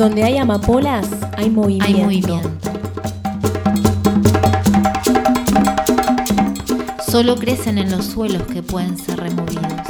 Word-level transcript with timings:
Donde 0.00 0.24
hay 0.24 0.38
amapolas, 0.38 1.06
hay 1.36 1.50
movimiento. 1.50 1.84
Hay 1.84 2.02
movimiento. 2.02 2.70
Solo 7.06 7.36
crecen 7.36 7.76
en 7.76 7.90
los 7.90 8.06
suelos 8.06 8.44
que 8.44 8.62
pueden 8.62 8.96
ser 8.96 9.20
removidos. 9.20 9.88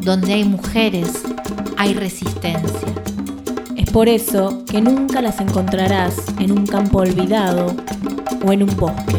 Donde 0.00 0.32
hay 0.32 0.44
mujeres, 0.44 1.22
hay 1.76 1.92
resistencia. 1.92 2.88
Es 3.76 3.90
por 3.90 4.08
eso 4.08 4.64
que 4.64 4.80
nunca 4.80 5.20
las 5.20 5.42
encontrarás 5.42 6.16
en 6.38 6.52
un 6.52 6.66
campo 6.66 7.00
olvidado 7.00 7.76
o 8.42 8.52
en 8.54 8.62
un 8.62 8.74
bosque. 8.74 9.16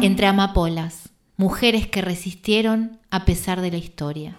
Entre 0.00 0.26
amapolas, 0.26 1.10
mujeres 1.36 1.86
que 1.86 2.00
resistieron 2.00 2.98
a 3.10 3.26
pesar 3.26 3.60
de 3.60 3.72
la 3.72 3.76
historia. 3.76 4.38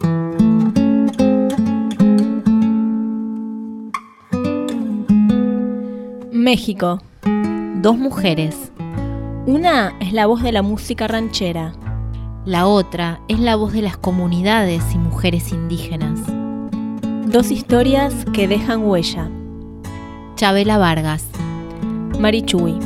México. 6.47 7.01
Dos 7.81 7.97
mujeres. 7.97 8.71
Una 9.47 9.93
es 9.99 10.13
la 10.13 10.27
voz 10.27 10.41
de 10.41 10.53
la 10.53 10.61
música 10.61 11.05
ranchera. 11.05 11.73
La 12.45 12.67
otra 12.67 13.19
es 13.27 13.41
la 13.41 13.57
voz 13.57 13.73
de 13.73 13.81
las 13.81 13.97
comunidades 13.97 14.81
y 14.95 14.97
mujeres 14.97 15.51
indígenas. 15.51 16.21
Dos 17.25 17.51
historias 17.51 18.13
que 18.31 18.47
dejan 18.47 18.85
huella. 18.85 19.29
Chabela 20.37 20.77
Vargas. 20.77 21.25
Marichuy. 22.17 22.79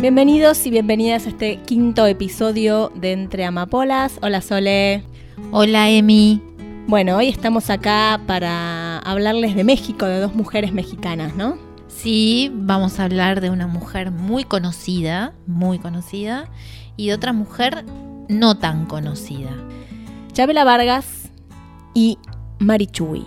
Bienvenidos 0.00 0.64
y 0.64 0.70
bienvenidas 0.70 1.26
a 1.26 1.30
este 1.30 1.56
quinto 1.62 2.06
episodio 2.06 2.92
de 2.94 3.10
Entre 3.10 3.44
Amapolas. 3.44 4.20
Hola 4.22 4.40
Sole. 4.40 5.02
Hola 5.50 5.90
Emi. 5.90 6.40
Bueno, 6.86 7.16
hoy 7.16 7.26
estamos 7.26 7.68
acá 7.68 8.20
para 8.24 9.00
hablarles 9.00 9.56
de 9.56 9.64
México, 9.64 10.06
de 10.06 10.20
dos 10.20 10.36
mujeres 10.36 10.72
mexicanas, 10.72 11.34
¿no? 11.34 11.58
Sí, 11.88 12.48
vamos 12.54 13.00
a 13.00 13.06
hablar 13.06 13.40
de 13.40 13.50
una 13.50 13.66
mujer 13.66 14.12
muy 14.12 14.44
conocida, 14.44 15.32
muy 15.48 15.80
conocida, 15.80 16.48
y 16.96 17.08
de 17.08 17.14
otra 17.14 17.32
mujer 17.32 17.84
no 18.28 18.56
tan 18.56 18.86
conocida. 18.86 19.50
Chabela 20.32 20.62
Vargas 20.62 21.32
y 21.92 22.18
Marichuy. 22.60 23.26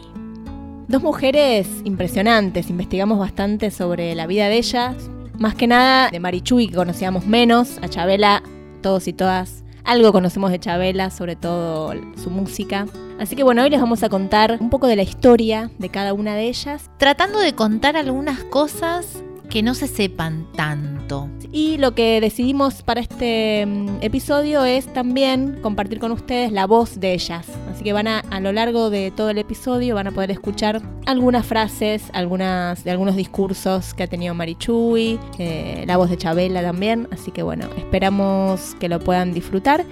Dos 0.88 1.04
mujeres 1.04 1.68
impresionantes, 1.84 2.70
investigamos 2.70 3.20
bastante 3.20 3.72
sobre 3.72 4.16
la 4.16 4.26
vida 4.26 4.48
de 4.48 4.58
ellas, 4.58 5.10
más 5.42 5.56
que 5.56 5.68
nada 5.68 6.10
de 6.10 6.20
Marichuy, 6.20 6.68
que 6.68 6.76
conocíamos 6.76 7.26
menos, 7.26 7.80
a 7.82 7.90
Chabela, 7.90 8.44
todos 8.82 9.08
y 9.08 9.14
todas 9.14 9.64
algo 9.84 10.12
conocemos 10.12 10.52
de 10.52 10.60
Chabela, 10.60 11.10
sobre 11.10 11.36
todo 11.36 11.94
su 12.16 12.30
música. 12.30 12.86
Así 13.20 13.36
que 13.36 13.44
bueno, 13.44 13.64
hoy 13.64 13.72
les 13.72 13.82
vamos 13.82 14.04
a 14.04 14.10
contar 14.10 14.58
un 14.60 14.70
poco 14.70 14.86
de 14.86 14.96
la 14.96 15.02
historia 15.02 15.72
de 15.80 15.90
cada 15.90 16.14
una 16.14 16.36
de 16.36 16.44
ellas. 16.44 16.92
Tratando 16.98 17.40
de 17.40 17.54
contar 17.54 17.98
algunas 17.98 18.44
cosas 18.44 19.24
que 19.52 19.62
no 19.62 19.76
se 19.76 19.88
sepan 19.88 20.48
tanto. 20.56 21.30
Y 21.52 21.78
lo 21.78 21.94
que 21.94 22.22
decidimos 22.22 22.84
para 22.84 23.02
este 23.02 23.66
mm, 23.66 23.98
episodio 24.00 24.64
es 24.64 24.86
también 24.94 25.60
compartir 25.62 26.00
con 26.00 26.14
ustedes 26.14 26.54
la 26.54 26.66
voz 26.66 27.02
de 27.02 27.14
ellas. 27.14 27.46
Así 27.70 27.84
que 27.84 27.92
van 27.92 28.08
a, 28.08 28.20
a 28.20 28.40
lo 28.40 28.54
largo 28.54 28.90
de 28.90 29.12
todo 29.12 29.30
el 29.30 29.38
episodio, 29.38 29.96
van 29.96 30.08
a 30.08 30.12
poder 30.12 30.32
escuchar 30.32 30.82
algunas 31.06 31.46
frases, 31.46 32.04
algunas, 32.14 32.86
de 32.86 32.92
algunos 32.92 33.18
discursos 33.18 33.94
que 33.94 34.04
ha 34.04 34.08
tenido 34.08 34.34
Marichuy, 34.34 35.20
eh, 35.38 35.84
la 35.86 35.98
voz 35.98 36.10
de 36.10 36.18
Chabela 36.18 36.62
también. 36.62 37.10
Así 37.12 37.32
que 37.32 37.44
bueno, 37.44 37.68
esperamos 37.76 38.78
que 38.80 38.88
lo 38.88 39.00
puedan 39.00 39.34
disfrutar. 39.34 39.86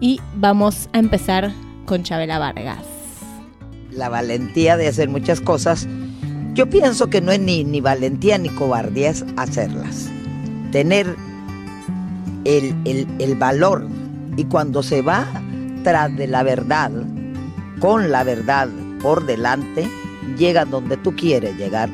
Y 0.00 0.20
vamos 0.34 0.88
a 0.92 0.98
empezar 0.98 1.52
con 1.84 2.02
Chabela 2.02 2.40
Vargas. 2.40 2.84
La 3.92 4.08
valentía 4.08 4.76
de 4.76 4.88
hacer 4.88 5.08
muchas 5.08 5.40
cosas 5.40 5.86
yo 6.56 6.68
pienso 6.70 7.08
que 7.10 7.20
no 7.20 7.32
es 7.32 7.38
ni, 7.38 7.80
valentía 7.82 8.38
ni 8.38 8.48
cobardía, 8.48 9.12
hacerlas. 9.36 10.08
Tener 10.72 11.14
el, 12.44 13.06
el, 13.18 13.34
valor 13.36 13.86
y 14.38 14.44
cuando 14.44 14.82
se 14.82 15.02
va 15.02 15.26
tras 15.84 16.16
de 16.16 16.26
la 16.26 16.42
verdad, 16.42 16.90
con 17.78 18.10
la 18.10 18.24
verdad 18.24 18.68
por 19.02 19.26
delante, 19.26 19.86
llega 20.38 20.64
donde 20.64 20.96
tú 20.96 21.14
quieres 21.14 21.56
llegar, 21.58 21.90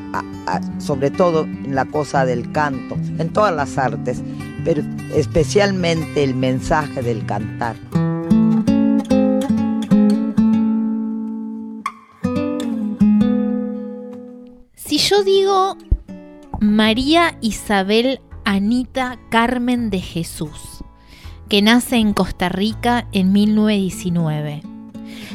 sobre 0.79 1.11
todo 1.11 1.43
en 1.43 1.75
la 1.75 1.83
cosa 1.83 2.25
del 2.25 2.49
canto, 2.53 2.95
en 3.19 3.29
todas 3.33 3.53
las 3.53 3.77
artes, 3.77 4.21
pero 4.63 4.81
especialmente 5.13 6.23
el 6.23 6.35
mensaje 6.35 7.01
del 7.01 7.25
cantar. 7.25 7.75
Yo 15.13 15.23
digo 15.23 15.77
María 16.59 17.37
Isabel 17.39 18.19
Anita 18.45 19.19
Carmen 19.29 19.91
de 19.91 19.99
Jesús, 19.99 20.83
que 21.49 21.61
nace 21.61 21.97
en 21.97 22.13
Costa 22.13 22.49
Rica 22.49 23.07
en 23.11 23.31
1919, 23.31 24.63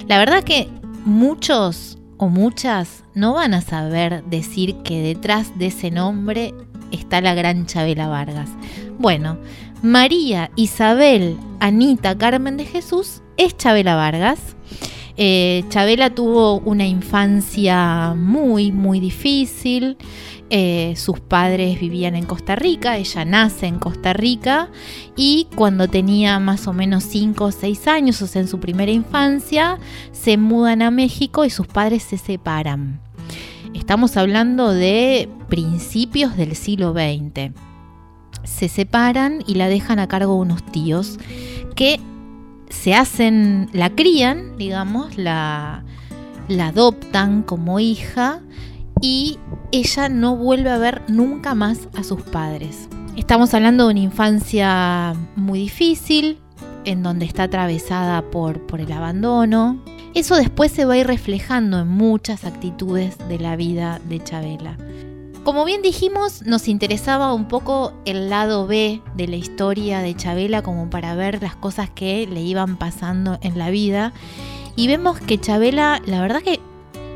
la 0.09 0.19
verdad 0.19 0.43
que 0.43 0.69
muchos 1.05 1.97
o 2.17 2.29
muchas 2.29 3.05
no 3.15 3.35
van 3.35 3.55
a 3.55 3.61
saber 3.61 4.25
decir 4.25 4.75
que 4.83 5.01
detrás 5.01 5.57
de 5.57 5.67
ese 5.67 5.93
nombre 5.93 6.55
está 6.91 7.21
la 7.21 7.35
gran 7.35 7.67
Chabela 7.67 8.09
Vargas. 8.09 8.51
Bueno, 8.99 9.39
María 9.81 10.51
Isabel 10.57 11.39
Anita 11.61 12.19
Carmen 12.19 12.57
de 12.57 12.65
Jesús 12.65 13.23
es 13.37 13.57
Chabela 13.57 13.95
Vargas. 13.95 14.57
Eh, 15.21 15.65
Chabela 15.69 16.11
tuvo 16.11 16.61
una 16.61 16.87
infancia 16.87 18.15
muy, 18.17 18.71
muy 18.71 19.01
difícil. 19.01 19.97
Eh, 20.49 20.95
sus 20.97 21.19
padres 21.19 21.81
vivían 21.81 22.15
en 22.15 22.25
Costa 22.25 22.55
Rica, 22.55 22.97
ella 22.97 23.25
nace 23.25 23.67
en 23.67 23.79
Costa 23.81 24.13
Rica 24.15 24.71
y 25.15 25.49
cuando 25.57 25.89
tenía 25.89 26.39
más 26.39 26.69
o 26.69 26.73
menos 26.73 27.03
5 27.05 27.45
o 27.45 27.51
6 27.51 27.87
años, 27.89 28.23
o 28.23 28.27
sea, 28.29 28.43
en 28.43 28.49
su 28.49 28.61
primera 28.61 28.93
infancia, 28.93 29.79
se 30.13 30.39
mudan 30.39 30.81
a 30.83 30.91
México 30.93 31.45
y 31.45 31.51
sus 31.51 31.67
padres 31.67 32.05
se 32.05 32.17
separan. 32.17 33.01
Estamos 33.75 34.17
hablando 34.17 34.73
de 34.73 35.29
principios 35.49 36.37
del 36.37 36.55
siglo 36.55 36.93
XX. 36.93 37.53
Se 38.45 38.69
separan 38.69 39.43
y 39.47 39.57
la 39.57 39.69
dejan 39.69 39.99
a 39.99 40.07
cargo 40.07 40.35
de 40.35 40.41
unos 40.41 40.65
tíos 40.65 41.19
que 41.75 42.01
se 42.71 42.95
hacen, 42.95 43.69
la 43.73 43.91
crían, 43.91 44.57
digamos, 44.57 45.17
la, 45.17 45.85
la 46.49 46.69
adoptan 46.69 47.43
como 47.43 47.81
hija 47.81 48.41
y 49.01 49.39
ella 49.73 50.09
no 50.09 50.37
vuelve 50.37 50.71
a 50.71 50.79
ver 50.79 51.03
nunca 51.09 51.55
más 51.55 51.89
a 51.97 52.03
sus 52.03 52.23
padres. 52.23 52.89
Estamos 53.17 53.53
hablando 53.55 53.87
de 53.87 53.93
una 53.93 54.01
infancia 54.01 55.15
muy 55.37 55.61
difícil, 55.61 56.39
en 56.85 57.03
donde 57.03 57.27
está 57.27 57.45
atravesada 57.45 58.23
por, 58.31 58.67
por 58.67 58.81
el 58.81 58.93
abandono. 58.93 59.83
Eso 60.15 60.37
después 60.37 60.73
se 60.73 60.85
va 60.85 60.95
a 60.95 60.99
ir 60.99 61.07
reflejando 61.07 61.81
en 61.81 61.89
muchas 61.89 62.45
actitudes 62.45 63.19
de 63.29 63.39
la 63.39 63.57
vida 63.57 64.01
de 64.09 64.23
Chabela. 64.23 64.77
Como 65.49 65.65
bien 65.65 65.81
dijimos, 65.81 66.43
nos 66.43 66.69
interesaba 66.69 67.33
un 67.33 67.49
poco 67.49 67.95
el 68.05 68.29
lado 68.29 68.67
B 68.67 69.01
de 69.17 69.29
la 69.29 69.37
historia 69.37 70.01
de 70.01 70.15
Chabela 70.15 70.61
como 70.61 70.91
para 70.91 71.15
ver 71.15 71.41
las 71.41 71.57
cosas 71.57 71.89
que 71.89 72.27
le 72.27 72.43
iban 72.43 72.77
pasando 72.77 73.39
en 73.41 73.57
la 73.57 73.71
vida. 73.71 74.13
Y 74.77 74.89
vemos 74.89 75.19
que 75.21 75.41
Chabela, 75.41 76.03
la 76.05 76.21
verdad 76.21 76.43
que 76.43 76.61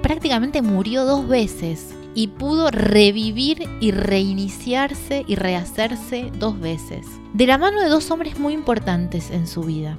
prácticamente 0.03 0.63
murió 0.63 1.05
dos 1.05 1.29
veces 1.29 1.95
y 2.15 2.29
pudo 2.29 2.71
revivir 2.71 3.69
y 3.81 3.91
reiniciarse 3.91 5.27
y 5.29 5.35
rehacerse 5.35 6.33
dos 6.39 6.59
veces. 6.59 7.05
De 7.35 7.47
la 7.47 7.59
mano 7.59 7.83
de 7.83 7.91
dos 7.91 8.11
hombres 8.11 8.39
muy 8.39 8.55
importantes 8.55 9.31
en 9.31 9.47
su 9.47 9.61
vida. 9.61 9.99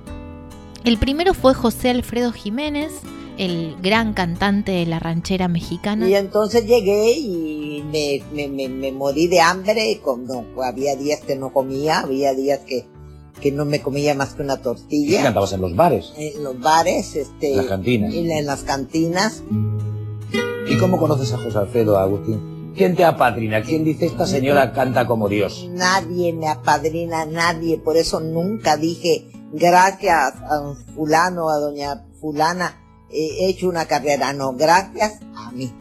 El 0.83 0.97
primero 0.97 1.36
fue 1.36 1.53
José 1.53 1.91
Alfredo 1.91 2.31
Jiménez, 2.31 2.94
el 3.38 3.75
gran 3.81 4.13
cantante 4.13 4.71
de 4.71 4.85
la 4.85 5.00
ranchera 5.00 5.47
mexicana. 5.47 6.07
Y 6.07 6.15
entonces 6.15 6.65
llegué 6.65 7.12
y 7.12 7.83
me, 7.91 8.24
me, 8.33 8.47
me, 8.47 8.69
me 8.69 8.91
morí 8.91 9.27
de 9.27 9.41
hambre, 9.41 10.01
no, 10.06 10.45
había 10.63 10.95
días 10.95 11.21
que 11.21 11.35
no 11.35 11.51
comía, 11.53 12.00
había 12.01 12.33
días 12.33 12.59
que, 12.59 12.85
que 13.41 13.51
no 13.51 13.65
me 13.65 13.81
comía 13.81 14.15
más 14.15 14.33
que 14.35 14.44
una 14.44 14.57
tortilla. 14.57 15.18
¿Qué 15.18 15.24
cantabas 15.24 15.53
en 15.53 15.62
los 15.62 15.75
bares? 15.75 16.13
En 16.18 16.44
los 16.44 16.59
bares, 16.59 17.15
este, 17.15 17.51
en 17.51 17.57
las 17.57 17.65
cantinas. 17.68 18.13
Y 18.13 18.31
en 18.31 18.45
las 18.45 18.63
cantinas. 18.63 19.44
¿Y 20.68 20.77
cómo 20.77 20.97
conoces 20.97 21.33
a 21.33 21.38
José 21.38 21.57
Alfredo, 21.57 21.97
Agustín? 21.97 22.74
¿Quién 22.75 22.95
te 22.95 23.06
apadrina? 23.06 23.62
¿Quién 23.62 23.83
dice 23.83 24.07
esta 24.07 24.25
señora 24.25 24.74
canta 24.74 25.06
como 25.06 25.29
Dios? 25.29 25.68
Nadie 25.71 26.33
me 26.33 26.47
apadrina, 26.47 27.25
nadie, 27.25 27.77
por 27.77 27.97
eso 27.97 28.19
nunca 28.19 28.77
dije 28.77 29.27
gracias 29.53 30.33
a 30.36 30.74
fulano, 30.95 31.50
a 31.50 31.57
doña 31.59 32.03
fulana, 32.19 32.82
he 33.13 33.50
hecho 33.50 33.69
una 33.69 33.86
carrera, 33.86 34.33
no, 34.33 34.54
gracias 34.54 35.19
a 35.36 35.51
mí. 35.51 35.71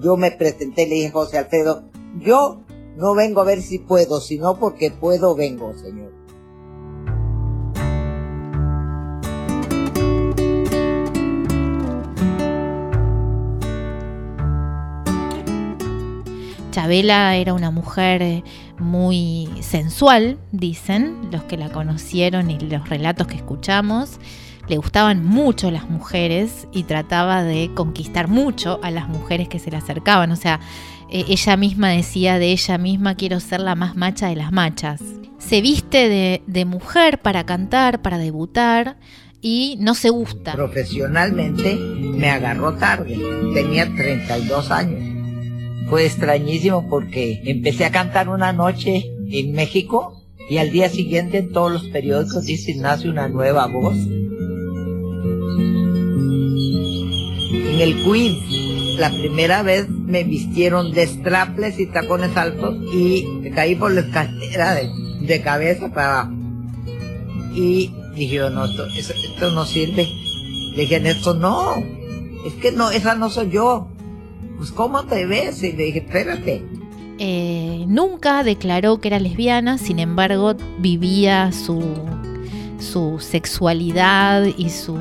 Yo 0.00 0.16
me 0.16 0.32
presenté, 0.32 0.86
le 0.86 0.96
dije 0.96 1.10
José 1.10 1.38
Alfredo, 1.38 1.84
yo 2.18 2.60
No 2.96 3.14
vengo 3.14 3.42
a 3.42 3.44
ver 3.44 3.60
si 3.60 3.78
puedo, 3.78 4.22
sino 4.22 4.58
porque 4.58 4.90
puedo 4.90 5.34
vengo, 5.34 5.74
Señor. 5.74 6.14
Chabela 16.70 17.36
era 17.36 17.52
una 17.52 17.70
mujer 17.70 18.22
eh, 18.22 18.44
muy 18.78 19.50
sensual, 19.60 20.38
dicen 20.52 21.30
los 21.30 21.42
que 21.44 21.58
la 21.58 21.70
conocieron 21.70 22.50
y 22.50 22.58
los 22.58 22.88
relatos 22.88 23.26
que 23.26 23.36
escuchamos. 23.36 24.18
Le 24.68 24.76
gustaban 24.78 25.24
mucho 25.24 25.70
las 25.70 25.88
mujeres 25.88 26.66
y 26.72 26.84
trataba 26.84 27.44
de 27.44 27.70
conquistar 27.74 28.28
mucho 28.28 28.80
a 28.82 28.90
las 28.90 29.08
mujeres 29.08 29.48
que 29.48 29.58
se 29.58 29.70
le 29.70 29.76
acercaban. 29.76 30.32
O 30.32 30.36
sea, 30.36 30.60
eh, 31.08 31.24
ella 31.28 31.56
misma 31.56 31.90
decía 31.90 32.38
de 32.38 32.50
ella 32.50 32.78
misma, 32.78 33.14
quiero 33.14 33.38
ser 33.38 33.60
la 33.60 33.76
más 33.76 33.96
macha 33.96 34.28
de 34.28 34.36
las 34.36 34.50
machas. 34.52 35.00
Se 35.38 35.60
viste 35.60 36.42
de, 36.46 36.64
mujer 36.64 37.20
para 37.20 37.46
cantar, 37.46 38.02
para 38.02 38.18
debutar 38.18 38.96
y 39.40 39.76
no 39.78 39.94
se 39.94 40.10
gusta. 40.10 40.54
Profesionalmente 40.54 41.76
me 41.76 42.30
agarró 42.30 42.74
tarde, 42.74 43.16
tenía 43.54 43.86
32 43.94 44.70
años. 44.72 45.02
Fue 45.88 46.04
extrañísimo 46.04 46.88
porque 46.88 47.42
empecé 47.44 47.84
a 47.84 47.92
cantar 47.92 48.28
una 48.28 48.52
noche 48.52 49.04
en 49.30 49.52
México 49.52 50.20
y 50.50 50.58
al 50.58 50.72
día 50.72 50.88
siguiente 50.88 51.38
en 51.38 51.52
todos 51.52 51.70
los 51.70 51.84
periódicos 51.84 52.46
dice 52.46 52.74
nace 52.74 53.08
una 53.08 53.28
nueva 53.28 53.66
voz. 53.66 53.96
En 57.50 57.80
el 57.80 58.02
Queen, 58.04 58.96
la 58.98 59.10
primera 59.10 59.62
vez 59.62 59.88
me 59.88 60.24
vistieron 60.24 60.92
de 60.92 61.06
straples 61.06 61.78
y 61.78 61.86
tacones 61.86 62.36
altos 62.36 62.76
y 62.92 63.24
me 63.42 63.50
caí 63.50 63.74
por 63.74 63.92
la 63.92 64.00
escalera 64.00 64.74
de, 64.74 65.42
cabeza 65.42 65.92
para 65.92 66.20
abajo. 66.22 66.32
Y 67.54 67.92
dije, 68.14 68.38
no, 68.50 68.64
esto, 68.64 68.86
eso- 68.86 69.14
esto 69.14 69.50
no 69.52 69.64
sirve. 69.64 70.08
Le 70.74 70.82
dije, 70.82 70.96
esto 71.08 71.34
no, 71.34 71.74
es 72.46 72.54
que 72.54 72.72
no, 72.72 72.90
esa 72.90 73.14
no 73.14 73.30
soy 73.30 73.50
yo. 73.50 73.88
Pues, 74.56 74.72
¿cómo 74.72 75.04
te 75.04 75.26
ves? 75.26 75.62
Y 75.62 75.72
le 75.72 75.84
dije, 75.84 75.98
espérate. 76.00 76.62
Eh, 77.18 77.84
nunca 77.88 78.42
declaró 78.42 79.00
que 79.00 79.08
era 79.08 79.18
lesbiana, 79.18 79.78
sin 79.78 79.98
embargo 80.00 80.54
vivía 80.80 81.50
su, 81.52 81.82
su 82.78 83.18
sexualidad 83.20 84.44
y 84.44 84.68
su, 84.68 84.98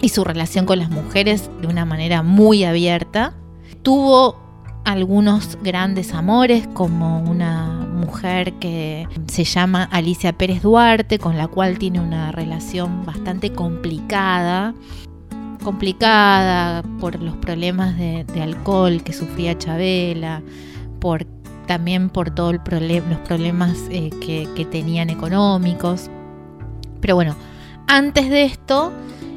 y 0.00 0.10
su 0.10 0.24
relación 0.24 0.66
con 0.66 0.78
las 0.78 0.90
mujeres 0.90 1.50
de 1.60 1.68
una 1.68 1.84
manera 1.84 2.22
muy 2.22 2.64
abierta. 2.64 3.34
Tuvo 3.82 4.36
algunos 4.84 5.58
grandes 5.62 6.12
amores 6.12 6.68
como 6.74 7.20
una 7.22 7.86
mujer 7.92 8.52
que 8.54 9.08
se 9.26 9.44
llama 9.44 9.84
Alicia 9.84 10.32
Pérez 10.32 10.62
Duarte, 10.62 11.18
con 11.18 11.36
la 11.36 11.48
cual 11.48 11.78
tiene 11.78 12.00
una 12.00 12.30
relación 12.30 13.04
bastante 13.04 13.52
complicada 13.52 14.74
complicada 15.66 16.84
por 17.00 17.20
los 17.20 17.34
problemas 17.38 17.98
de, 17.98 18.24
alcohol 18.40 19.02
que 19.02 19.12
sufría 19.12 19.58
Chabela, 19.58 20.40
por, 21.00 21.24
también 21.66 22.08
por 22.08 22.30
todos 22.30 22.54
los 22.54 23.18
problemas 23.18 23.76
eh, 23.90 24.10
que, 24.20 24.48
que 24.54 24.64
tenían 24.64 25.10
económicos. 25.10 26.08
Pero 27.00 27.16
bueno, 27.16 27.34
antes 27.88 28.30
de 28.30 28.44
esto, 28.44 28.92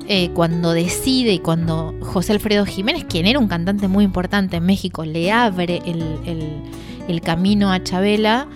eh, 0.10 0.32
cuando 0.34 0.74
decide 0.74 1.34
y 1.34 1.40
cuando 1.40 1.96
José 2.02 2.34
Alfredo 2.34 2.66
Jiménez, 2.66 3.06
quien 3.08 3.26
era 3.28 3.40
un 3.40 3.48
cantante 3.48 3.88
muy 3.88 4.04
importante 4.04 4.58
en 4.58 4.66
México, 4.66 5.06
le 5.06 5.32
abre 5.32 5.82
el, 5.86 6.02
el- 6.26 6.62
el 7.08 7.22
camino 7.22 7.72
a 7.72 7.82
Chabela, 7.84 8.48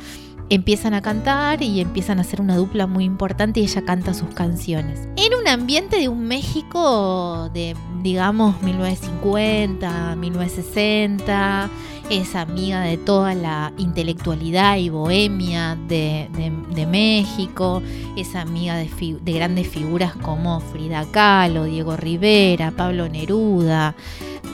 empiezan 0.50 0.94
a 0.94 1.01
cantar 1.01 1.62
y 1.62 1.80
empiezan 1.80 2.19
a 2.19 2.22
hacer 2.22 2.42
una 2.42 2.56
dupla 2.56 2.86
muy 2.88 3.04
importante 3.06 3.60
y 3.60 3.63
ella 3.63 3.84
canta 3.86 4.13
sus 4.13 4.30
canciones. 4.34 5.07
En 5.16 5.34
un 5.34 5.48
ambiente 5.48 5.98
de 5.98 6.10
un 6.10 6.25
México 6.28 7.50
de, 7.54 7.75
digamos, 8.04 8.62
1950, 8.62 10.16
1960, 10.16 11.69
es 12.10 12.36
amiga 12.36 12.81
de 12.81 12.98
toda 12.98 13.34
la 13.34 13.72
intelectualidad 13.78 14.78
y 14.78 14.90
bohemia 14.90 15.78
de, 15.88 16.30
de- 16.34 16.86
México, 16.86 17.81
es 18.18 18.36
amiga 18.36 18.75
de 18.78 19.31
grandes 19.34 19.68
figuras 19.68 20.13
como 20.18 20.60
Frida 20.60 21.06
Kahlo, 21.12 21.63
Diego 21.63 21.95
Rivera, 21.95 22.72
Pablo 22.72 23.07
Neruda, 23.10 23.95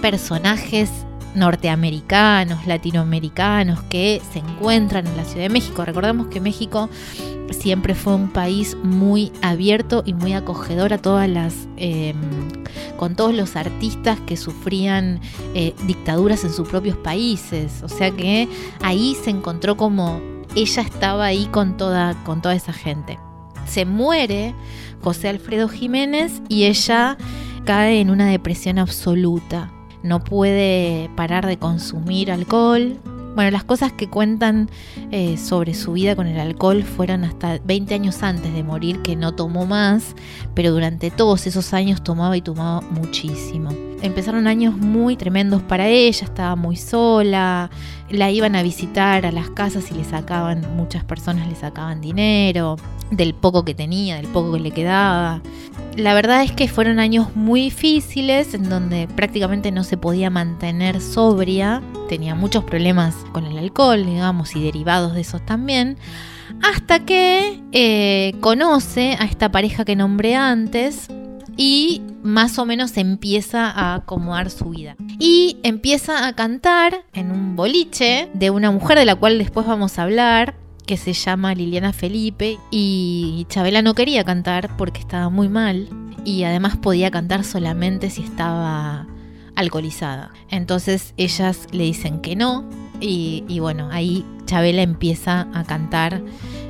personajes 0.01 0.89
norteamericanos, 1.35 2.65
latinoamericanos 2.67 3.81
que 3.83 4.21
se 4.31 4.39
encuentran 4.39 5.07
en 5.07 5.17
la 5.17 5.25
Ciudad 5.25 5.43
de 5.43 5.49
México. 5.49 5.85
Recordemos 5.85 6.27
que 6.27 6.39
México 6.39 6.89
siempre 7.51 7.95
fue 7.95 8.15
un 8.15 8.29
país 8.29 8.77
muy 8.83 9.31
abierto 9.41 10.03
y 10.05 10.13
muy 10.13 10.33
acogedor 10.33 10.93
a 10.93 10.97
todas 10.97 11.27
las 11.29 11.67
eh, 11.77 12.13
con 12.97 13.15
todos 13.15 13.33
los 13.33 13.55
artistas 13.55 14.19
que 14.21 14.37
sufrían 14.37 15.19
eh, 15.53 15.73
dictaduras 15.87 16.43
en 16.43 16.51
sus 16.51 16.67
propios 16.67 16.97
países. 16.97 17.81
O 17.83 17.89
sea 17.89 18.11
que 18.11 18.47
ahí 18.81 19.15
se 19.23 19.29
encontró 19.29 19.77
como 19.77 20.21
ella 20.55 20.81
estaba 20.81 21.25
ahí 21.25 21.45
con 21.45 21.77
toda, 21.77 22.15
con 22.23 22.41
toda 22.41 22.55
esa 22.55 22.73
gente. 22.73 23.19
Se 23.65 23.85
muere 23.85 24.53
José 25.01 25.29
Alfredo 25.29 25.69
Jiménez 25.69 26.41
y 26.49 26.65
ella 26.65 27.17
cae 27.65 28.01
en 28.01 28.09
una 28.09 28.27
depresión 28.27 28.79
absoluta. 28.79 29.71
No 30.03 30.23
puede 30.23 31.09
parar 31.15 31.45
de 31.45 31.57
consumir 31.57 32.31
alcohol. 32.31 32.99
Bueno, 33.35 33.51
las 33.51 33.63
cosas 33.63 33.93
que 33.93 34.09
cuentan 34.09 34.69
eh, 35.11 35.37
sobre 35.37 35.73
su 35.73 35.93
vida 35.93 36.15
con 36.15 36.27
el 36.27 36.39
alcohol 36.39 36.83
fueron 36.83 37.23
hasta 37.23 37.59
20 37.63 37.93
años 37.93 38.23
antes 38.23 38.53
de 38.53 38.63
morir 38.63 39.01
que 39.01 39.15
no 39.15 39.33
tomó 39.33 39.65
más, 39.65 40.15
pero 40.55 40.71
durante 40.71 41.11
todos 41.11 41.45
esos 41.47 41.73
años 41.73 42.03
tomaba 42.03 42.35
y 42.35 42.41
tomaba 42.41 42.81
muchísimo. 42.81 43.69
Empezaron 44.01 44.47
años 44.47 44.77
muy 44.77 45.15
tremendos 45.15 45.61
para 45.61 45.87
ella, 45.87 46.25
estaba 46.25 46.55
muy 46.55 46.75
sola, 46.75 47.69
la 48.09 48.31
iban 48.31 48.55
a 48.55 48.63
visitar 48.63 49.25
a 49.25 49.31
las 49.31 49.49
casas 49.51 49.91
y 49.91 49.93
le 49.93 50.03
sacaban, 50.03 50.65
muchas 50.75 51.03
personas 51.03 51.47
le 51.47 51.55
sacaban 51.55 52.01
dinero, 52.01 52.77
del 53.11 53.33
poco 53.33 53.63
que 53.63 53.75
tenía, 53.75 54.17
del 54.17 54.27
poco 54.27 54.53
que 54.53 54.59
le 54.59 54.71
quedaba. 54.71 55.41
La 55.95 56.13
verdad 56.13 56.43
es 56.43 56.51
que 56.51 56.67
fueron 56.67 56.99
años 56.99 57.35
muy 57.35 57.61
difíciles 57.61 58.53
en 58.53 58.69
donde 58.69 59.07
prácticamente 59.07 59.71
no 59.71 59.83
se 59.83 59.97
podía 59.97 60.29
mantener 60.29 61.01
sobria, 61.01 61.81
tenía 62.07 62.35
muchos 62.35 62.63
problemas 62.63 63.15
con 63.33 63.45
el 63.45 63.57
alcohol, 63.57 64.05
digamos, 64.05 64.55
y 64.55 64.63
derivados 64.63 65.13
de 65.13 65.21
esos 65.21 65.45
también, 65.45 65.97
hasta 66.61 67.05
que 67.05 67.61
eh, 67.71 68.33
conoce 68.39 69.17
a 69.19 69.25
esta 69.25 69.51
pareja 69.51 69.83
que 69.83 69.95
nombré 69.95 70.35
antes 70.35 71.07
y 71.57 72.01
más 72.23 72.57
o 72.57 72.65
menos 72.65 72.95
empieza 72.95 73.69
a 73.69 73.95
acomodar 73.95 74.49
su 74.49 74.69
vida. 74.69 74.95
Y 75.19 75.57
empieza 75.63 76.27
a 76.27 76.33
cantar 76.33 77.03
en 77.13 77.31
un 77.31 77.55
boliche 77.57 78.29
de 78.33 78.49
una 78.49 78.71
mujer 78.71 78.97
de 78.97 79.05
la 79.05 79.15
cual 79.15 79.37
después 79.37 79.67
vamos 79.67 79.99
a 79.99 80.03
hablar, 80.03 80.55
que 80.89 80.97
se 80.97 81.13
llama 81.13 81.53
Liliana 81.53 81.93
Felipe 81.93 82.57
y 82.71 83.45
Chabela 83.47 83.83
no 83.83 83.93
quería 83.93 84.23
cantar 84.23 84.75
porque 84.75 84.99
estaba 84.99 85.29
muy 85.29 85.47
mal 85.47 85.87
y 86.25 86.45
además 86.45 86.77
podía 86.77 87.11
cantar 87.11 87.43
solamente 87.43 88.09
si 88.09 88.23
estaba 88.23 89.05
alcoholizada. 89.55 90.31
Entonces 90.49 91.13
ellas 91.15 91.67
le 91.71 91.83
dicen 91.83 92.21
que 92.21 92.35
no 92.35 92.67
y, 92.99 93.59
bueno, 93.59 93.89
ahí 93.91 94.25
Chabela 94.45 94.81
empieza 94.81 95.47
a 95.53 95.63
cantar 95.63 96.23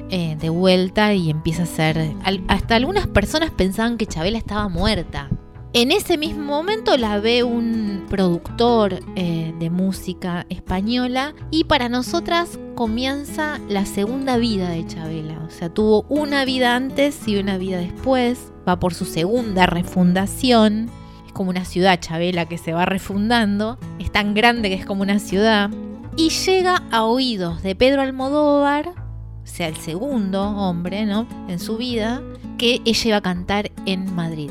eh, 0.09 0.35
de 0.37 0.49
vuelta 0.49 1.13
y 1.13 1.29
empieza 1.29 1.63
a 1.63 1.65
ser... 1.65 2.11
hasta 2.49 2.75
algunas 2.75 3.07
personas 3.07 3.51
pensaban 3.51 3.97
que 3.97 4.05
Chabela 4.05 4.37
estaba 4.37 4.67
muerta. 4.67 5.29
En 5.71 5.91
ese 5.91 6.17
mismo 6.17 6.45
momento 6.45 6.97
la 6.97 7.19
ve 7.19 7.43
un 7.43 8.07
productor 8.09 9.01
eh, 9.15 9.53
de 9.59 9.69
música 9.69 10.47
española 10.49 11.35
y 11.51 11.65
para 11.65 11.89
nosotras 11.89 12.57
comienza 12.73 13.59
la 13.69 13.85
segunda 13.85 14.37
vida 14.37 14.69
de 14.69 14.87
Chabela. 14.87 15.39
O 15.45 15.51
sea, 15.51 15.69
tuvo 15.69 16.07
una 16.09 16.43
vida 16.43 16.75
antes 16.75 17.27
y 17.27 17.37
una 17.37 17.59
vida 17.59 17.77
después. 17.77 18.51
Va 18.67 18.79
por 18.79 18.95
su 18.95 19.05
segunda 19.05 19.67
refundación. 19.67 20.89
Es 21.27 21.33
como 21.33 21.51
una 21.51 21.65
ciudad 21.65 21.99
Chabela 21.99 22.45
que 22.45 22.57
se 22.57 22.73
va 22.73 22.85
refundando. 22.87 23.77
Es 23.99 24.11
tan 24.11 24.33
grande 24.33 24.69
que 24.69 24.75
es 24.75 24.87
como 24.87 25.03
una 25.03 25.19
ciudad. 25.19 25.69
Y 26.17 26.29
llega 26.29 26.81
a 26.89 27.03
oídos 27.03 27.61
de 27.61 27.75
Pedro 27.75 28.01
Almodóvar, 28.01 28.89
o 28.89 29.47
sea, 29.47 29.67
el 29.67 29.77
segundo 29.77 30.41
hombre, 30.49 31.05
¿no? 31.05 31.27
En 31.47 31.59
su 31.59 31.77
vida, 31.77 32.23
que 32.57 32.81
ella 32.85 33.07
iba 33.07 33.17
a 33.17 33.21
cantar 33.21 33.71
en 33.85 34.15
Madrid. 34.15 34.49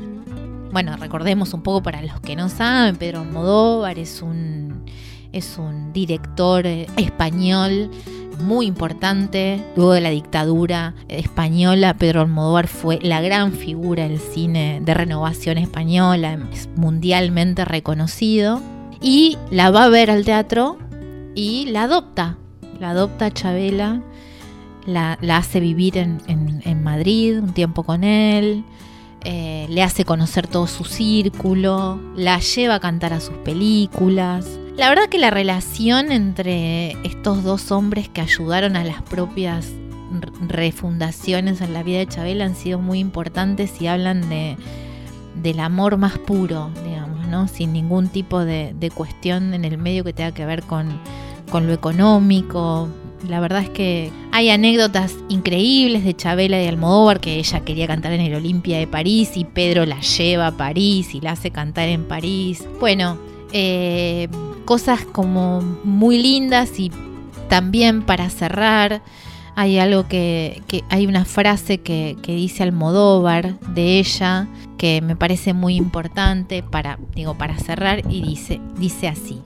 Bueno, 0.72 0.96
recordemos 0.96 1.54
un 1.54 1.62
poco 1.62 1.82
para 1.82 2.02
los 2.02 2.20
que 2.20 2.37
no 2.37 2.48
saben, 2.48 2.96
Pedro 2.96 3.20
Almodóvar 3.20 3.98
es 3.98 4.20
un, 4.22 4.84
es 5.32 5.56
un 5.58 5.92
director 5.92 6.66
eh, 6.66 6.87
español 6.96 7.90
muy 8.42 8.66
importante. 8.66 9.64
Luego 9.76 9.92
de 9.94 10.00
la 10.02 10.10
dictadura 10.10 10.94
española, 11.08 11.94
Pedro 11.94 12.20
Almodóvar 12.20 12.68
fue 12.68 12.98
la 13.02 13.20
gran 13.22 13.52
figura 13.52 14.06
del 14.08 14.18
cine 14.20 14.80
de 14.84 14.94
renovación 14.94 15.56
española, 15.58 16.38
es 16.52 16.68
mundialmente 16.76 17.64
reconocido. 17.64 18.60
Y 19.00 19.38
la 19.50 19.70
va 19.70 19.84
a 19.84 19.88
ver 19.88 20.10
al 20.10 20.25
teatro 20.25 20.76
y 21.34 21.66
la 21.66 21.84
adopta. 21.84 22.37
La 22.78 22.90
adopta 22.90 23.26
a 23.26 23.30
Chabela, 23.32 24.02
la, 24.87 25.18
la 25.22 25.38
hace 25.38 25.60
vivir 25.60 25.96
en, 25.98 26.18
en- 26.26 26.62
en 26.64 26.82
Madrid 26.84 27.38
un 27.40 27.52
tiempo 27.54 27.82
con 27.84 28.04
él, 28.04 28.64
eh, 29.30 29.66
le 29.68 29.82
hace 29.82 30.06
conocer 30.06 30.47
todo 30.47 30.66
su 30.66 30.85
círculo, 30.85 32.00
la 32.16 32.38
lleva 32.38 32.76
a 32.76 32.80
cantar 32.80 33.12
a 33.12 33.20
sus 33.20 33.37
películas. 33.37 34.58
La 34.75 34.88
verdad 34.88 35.11
que 35.11 35.18
la 35.18 35.28
relación 35.28 36.12
entre 36.12 36.92
estos 37.06 37.44
dos 37.44 37.70
hombres 37.70 38.08
que 38.08 38.23
ayudaron 38.23 38.75
a 38.75 38.85
las 38.85 39.02
propias 39.02 39.66
refundaciones 40.49 41.61
en 41.61 41.75
la 41.75 41.82
vida 41.82 41.99
de 41.99 42.06
Chabela 42.06 42.47
han 42.47 42.56
sido 42.56 42.78
muy 42.78 43.00
importantes 43.00 43.82
y 43.82 43.87
hablan 43.87 44.30
de, 44.30 44.56
del 45.42 45.61
amor 45.61 45.99
más 45.99 46.16
puro, 46.16 46.70
digamos, 46.82 47.28
¿no? 47.28 47.49
Sin 47.49 47.75
ningún 47.75 48.08
tipo 48.08 48.42
de, 48.42 48.75
de 48.80 48.90
cuestión 48.90 49.52
en 49.52 49.66
el 49.66 49.76
medio 49.76 50.04
que 50.04 50.14
tenga 50.14 50.32
que 50.32 50.47
ver 50.47 50.62
con, 50.62 50.99
con 51.50 51.66
lo 51.66 51.75
económico. 51.75 52.88
La 53.26 53.40
verdad 53.40 53.62
es 53.62 53.70
que 53.70 54.10
hay 54.32 54.50
anécdotas 54.50 55.16
increíbles 55.28 56.04
de 56.04 56.14
Chabela 56.14 56.62
y 56.62 56.66
Almodóvar, 56.66 57.20
que 57.20 57.37
ella 57.38 57.60
quería 57.60 57.87
cantar 57.87 58.12
en 58.12 58.20
el 58.20 58.34
Olimpia 58.34 58.78
de 58.78 58.87
París 58.87 59.32
y 59.37 59.44
Pedro 59.44 59.84
la 59.87 60.00
lleva 60.00 60.46
a 60.48 60.56
París 60.56 61.14
y 61.14 61.20
la 61.20 61.32
hace 61.32 61.50
cantar 61.50 61.88
en 61.88 62.04
París. 62.04 62.64
Bueno, 62.80 63.18
eh, 63.52 64.28
cosas 64.64 65.04
como 65.04 65.60
muy 65.84 66.22
lindas 66.22 66.78
y 66.78 66.90
también 67.48 68.02
para 68.02 68.30
cerrar 68.30 69.02
hay 69.56 69.78
algo 69.80 70.06
que, 70.06 70.62
que- 70.68 70.84
hay 70.88 71.06
una 71.06 71.25
frase 71.25 71.78
que, 71.78 72.16
que 72.22 72.32
dice 72.37 72.62
Almodóvar 72.62 73.58
de 73.75 73.98
ella 73.98 74.46
que 74.76 75.00
me 75.00 75.16
parece 75.16 75.54
muy 75.54 75.75
importante 75.75 76.62
para 76.62 76.98
digo 77.16 77.37
para 77.37 77.58
cerrar 77.58 78.02
y 78.08 78.20
dice 78.22 78.60
dice 78.78 79.08
así 79.08 79.40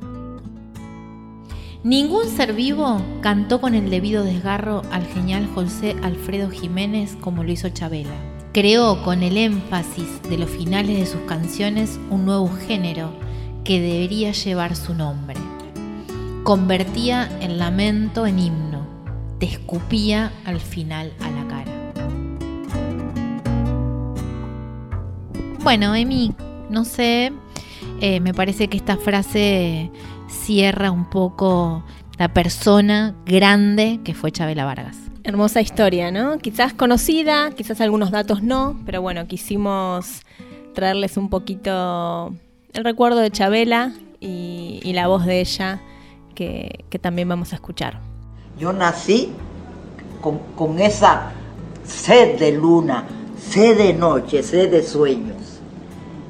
Ningún 1.85 2.29
ser 2.29 2.53
vivo 2.53 3.03
cantó 3.23 3.61
con 3.61 3.75
el 3.75 3.91
debido 3.91 4.23
desgarro 4.23 4.83
al 4.93 5.05
genial 5.05 5.49
José 5.53 5.97
Alfredo 6.05 6.49
Jiménez 6.49 7.17
como 7.21 7.43
lo 7.43 7.51
hizo 7.51 7.71
Chabela. 7.71 8.15
Creó 8.53 9.03
con 9.03 9.25
el 9.25 9.37
énfasis 9.37 10.23
de 10.23 10.39
los 10.39 10.49
finales 10.49 10.97
de 10.97 11.07
sus 11.07 11.23
canciones 11.23 11.99
un 12.09 12.25
nuevo 12.25 12.49
género 12.69 13.12
que 13.65 13.81
debería 13.81 14.31
llevar 14.31 14.77
su 14.77 14.95
nombre. 14.95 15.37
Convertía 16.45 17.29
el 17.41 17.59
lamento 17.59 18.29
en 18.29 18.39
himno, 18.39 18.87
te 19.41 19.47
escupía 19.47 20.31
al 20.45 20.61
final 20.61 21.12
a 21.19 21.31
la 21.33 21.49
cara. 21.49 21.73
Bueno, 25.65 25.97
Emi, 25.97 26.33
no 26.71 26.85
sé, 26.85 27.33
eh, 28.01 28.21
me 28.21 28.33
parece 28.33 28.69
que 28.69 28.77
esta 28.77 28.97
frase 28.97 29.91
cierra 30.33 30.91
un 30.91 31.09
poco 31.09 31.85
la 32.19 32.33
persona 32.33 33.15
grande 33.25 34.01
que 34.05 34.15
fue 34.15 34.33
Chabela 34.33 34.65
Vargas. 34.65 34.97
Hermosa 35.25 35.61
historia, 35.61 36.11
¿no? 36.11 36.39
Quizás 36.39 36.73
conocida, 36.73 37.51
quizás 37.53 37.81
algunos 37.81 38.11
datos 38.11 38.43
no, 38.43 38.81
pero 38.85 39.01
bueno, 39.03 39.27
quisimos 39.29 40.23
traerles 40.75 41.17
un 41.17 41.29
poquito 41.29 42.35
el 42.73 42.85
recuerdo 42.85 43.21
de 43.21 43.31
Chabela 43.31 43.93
y, 44.21 44.81
y 44.83 44.93
la 44.95 45.07
voz 45.07 45.25
de 45.27 45.41
ella 45.41 45.81
que, 46.35 46.85
que 46.91 46.99
también 46.99 47.29
vamos 47.29 47.53
a 47.53 47.57
escuchar. 47.57 48.01
Yo 48.59 48.73
nací 48.73 49.31
con, 50.21 50.39
con 50.57 50.81
esa 50.81 51.33
sed 51.85 52.39
de 52.39 52.53
luna, 52.53 53.05
sed 53.39 53.79
de 53.79 53.93
noche, 53.93 54.43
sed 54.43 54.71
de 54.71 54.83
sueños. 54.83 55.61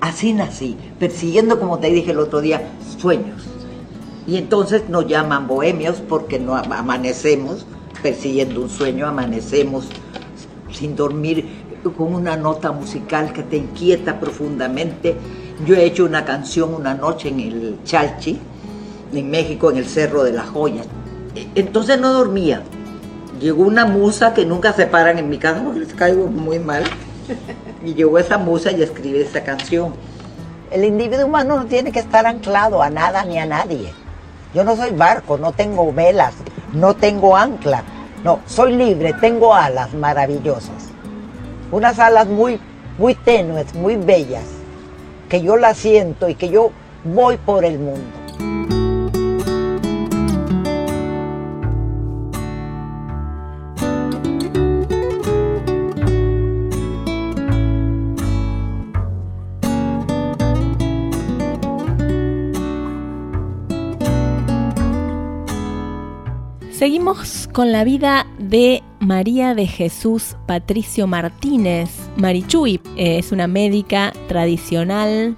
Así 0.01 0.33
nací, 0.33 0.77
persiguiendo, 0.99 1.61
como 1.61 1.79
te 1.79 1.89
dije 1.89 2.11
el 2.11 2.19
otro 2.19 2.41
día, 2.41 2.69
sueños. 2.99 3.52
Y 4.27 4.37
entonces 4.37 4.89
nos 4.89 5.07
llaman 5.07 5.47
bohemios 5.49 5.97
porque 6.09 6.39
no 6.39 6.55
am- 6.57 6.73
amanecemos 6.73 7.67
persiguiendo 8.03 8.61
un 8.63 8.69
sueño, 8.71 9.07
amanecemos 9.07 9.87
sin 10.73 10.97
dormir 10.97 11.47
con 11.97 12.15
una 12.15 12.37
nota 12.37 12.71
musical 12.73 13.33
que 13.33 13.43
te 13.43 13.57
inquieta 13.57 14.21
profundamente. 14.21 15.17
Yo 15.67 15.75
he 15.75 15.85
hecho 15.85 16.05
una 16.05 16.25
canción 16.25 16.75
una 16.75 16.95
noche 16.95 17.29
en 17.29 17.41
el 17.41 17.79
Chalchi, 17.85 18.39
en 19.13 19.31
México, 19.31 19.71
en 19.71 19.77
el 19.79 19.87
Cerro 19.87 20.23
de 20.23 20.33
las 20.33 20.49
Joyas. 20.49 20.87
E- 21.35 21.49
Entonces 21.57 22.01
no 22.01 22.13
dormía. 22.13 22.63
Llegó 23.41 23.65
una 23.65 23.85
musa 23.85 24.35
que 24.35 24.47
nunca 24.47 24.73
se 24.73 24.87
paran 24.87 25.19
en 25.19 25.29
mi 25.29 25.39
casa 25.39 25.63
porque 25.65 25.81
les 25.81 25.95
caigo 25.95 26.27
muy 26.29 26.59
mal. 26.61 26.85
Y 27.85 27.95
llegó 27.95 28.19
esa 28.19 28.39
musa 28.39 28.71
y 28.71 28.83
escribe 28.83 29.21
esa 29.23 29.43
canción. 29.43 29.95
El 30.71 30.85
individuo 30.85 31.27
humano 31.27 31.57
no 31.59 31.67
tiene 31.67 31.91
que 31.93 31.99
estar 31.99 32.25
anclado 32.27 32.81
a 32.83 32.89
nada 32.91 33.25
ni 33.25 33.39
a 33.39 33.47
nadie. 33.47 33.93
Yo 34.55 34.65
no 34.65 34.77
soy 34.77 34.91
barco, 34.91 35.39
no 35.39 35.53
tengo 35.53 35.93
velas, 35.93 36.35
no 36.73 36.95
tengo 36.95 37.37
ancla. 37.37 37.83
No, 38.23 38.41
soy 38.47 38.75
libre, 38.75 39.15
tengo 39.15 39.55
alas 39.55 39.95
maravillosas. 39.95 40.91
Unas 41.71 41.99
alas 41.99 42.29
muy, 42.29 42.61
muy 42.99 43.15
tenues, 43.15 43.75
muy 43.75 43.97
bellas, 43.97 44.45
que 45.29 45.41
yo 45.41 45.57
las 45.57 45.79
siento 45.79 46.29
y 46.29 46.35
que 46.35 46.51
yo 46.51 46.71
voy 47.03 47.37
por 47.39 47.65
el 47.65 47.79
mundo. 47.79 48.22
Seguimos 66.83 67.49
con 67.53 67.71
la 67.71 67.85
vida 67.85 68.27
de 68.41 68.83
María 68.99 69.55
de 69.55 69.69
Jesús 69.69 70.35
Patricio 70.49 71.07
Martínez. 71.07 71.91
Marichuy 72.17 72.81
eh, 72.97 73.19
es 73.19 73.31
una 73.31 73.47
médica 73.47 74.13
tradicional 74.27 75.37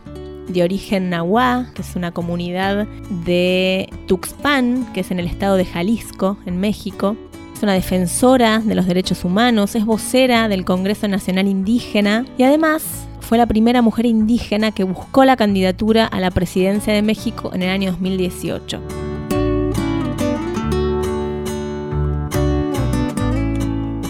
de 0.48 0.62
origen 0.62 1.10
nahuá, 1.10 1.70
que 1.74 1.82
es 1.82 1.96
una 1.96 2.12
comunidad 2.12 2.86
de 3.26 3.90
Tuxpan, 4.06 4.90
que 4.94 5.00
es 5.00 5.10
en 5.10 5.20
el 5.20 5.26
estado 5.26 5.56
de 5.56 5.66
Jalisco, 5.66 6.38
en 6.46 6.60
México. 6.60 7.14
Es 7.54 7.62
una 7.62 7.74
defensora 7.74 8.60
de 8.60 8.74
los 8.74 8.86
derechos 8.86 9.22
humanos, 9.22 9.74
es 9.74 9.84
vocera 9.84 10.48
del 10.48 10.64
Congreso 10.64 11.08
Nacional 11.08 11.46
Indígena 11.46 12.24
y 12.38 12.44
además 12.44 13.06
fue 13.20 13.36
la 13.36 13.44
primera 13.44 13.82
mujer 13.82 14.06
indígena 14.06 14.72
que 14.72 14.84
buscó 14.84 15.26
la 15.26 15.36
candidatura 15.36 16.06
a 16.06 16.20
la 16.20 16.30
presidencia 16.30 16.94
de 16.94 17.02
México 17.02 17.50
en 17.52 17.64
el 17.64 17.68
año 17.68 17.90
2018. 17.90 19.03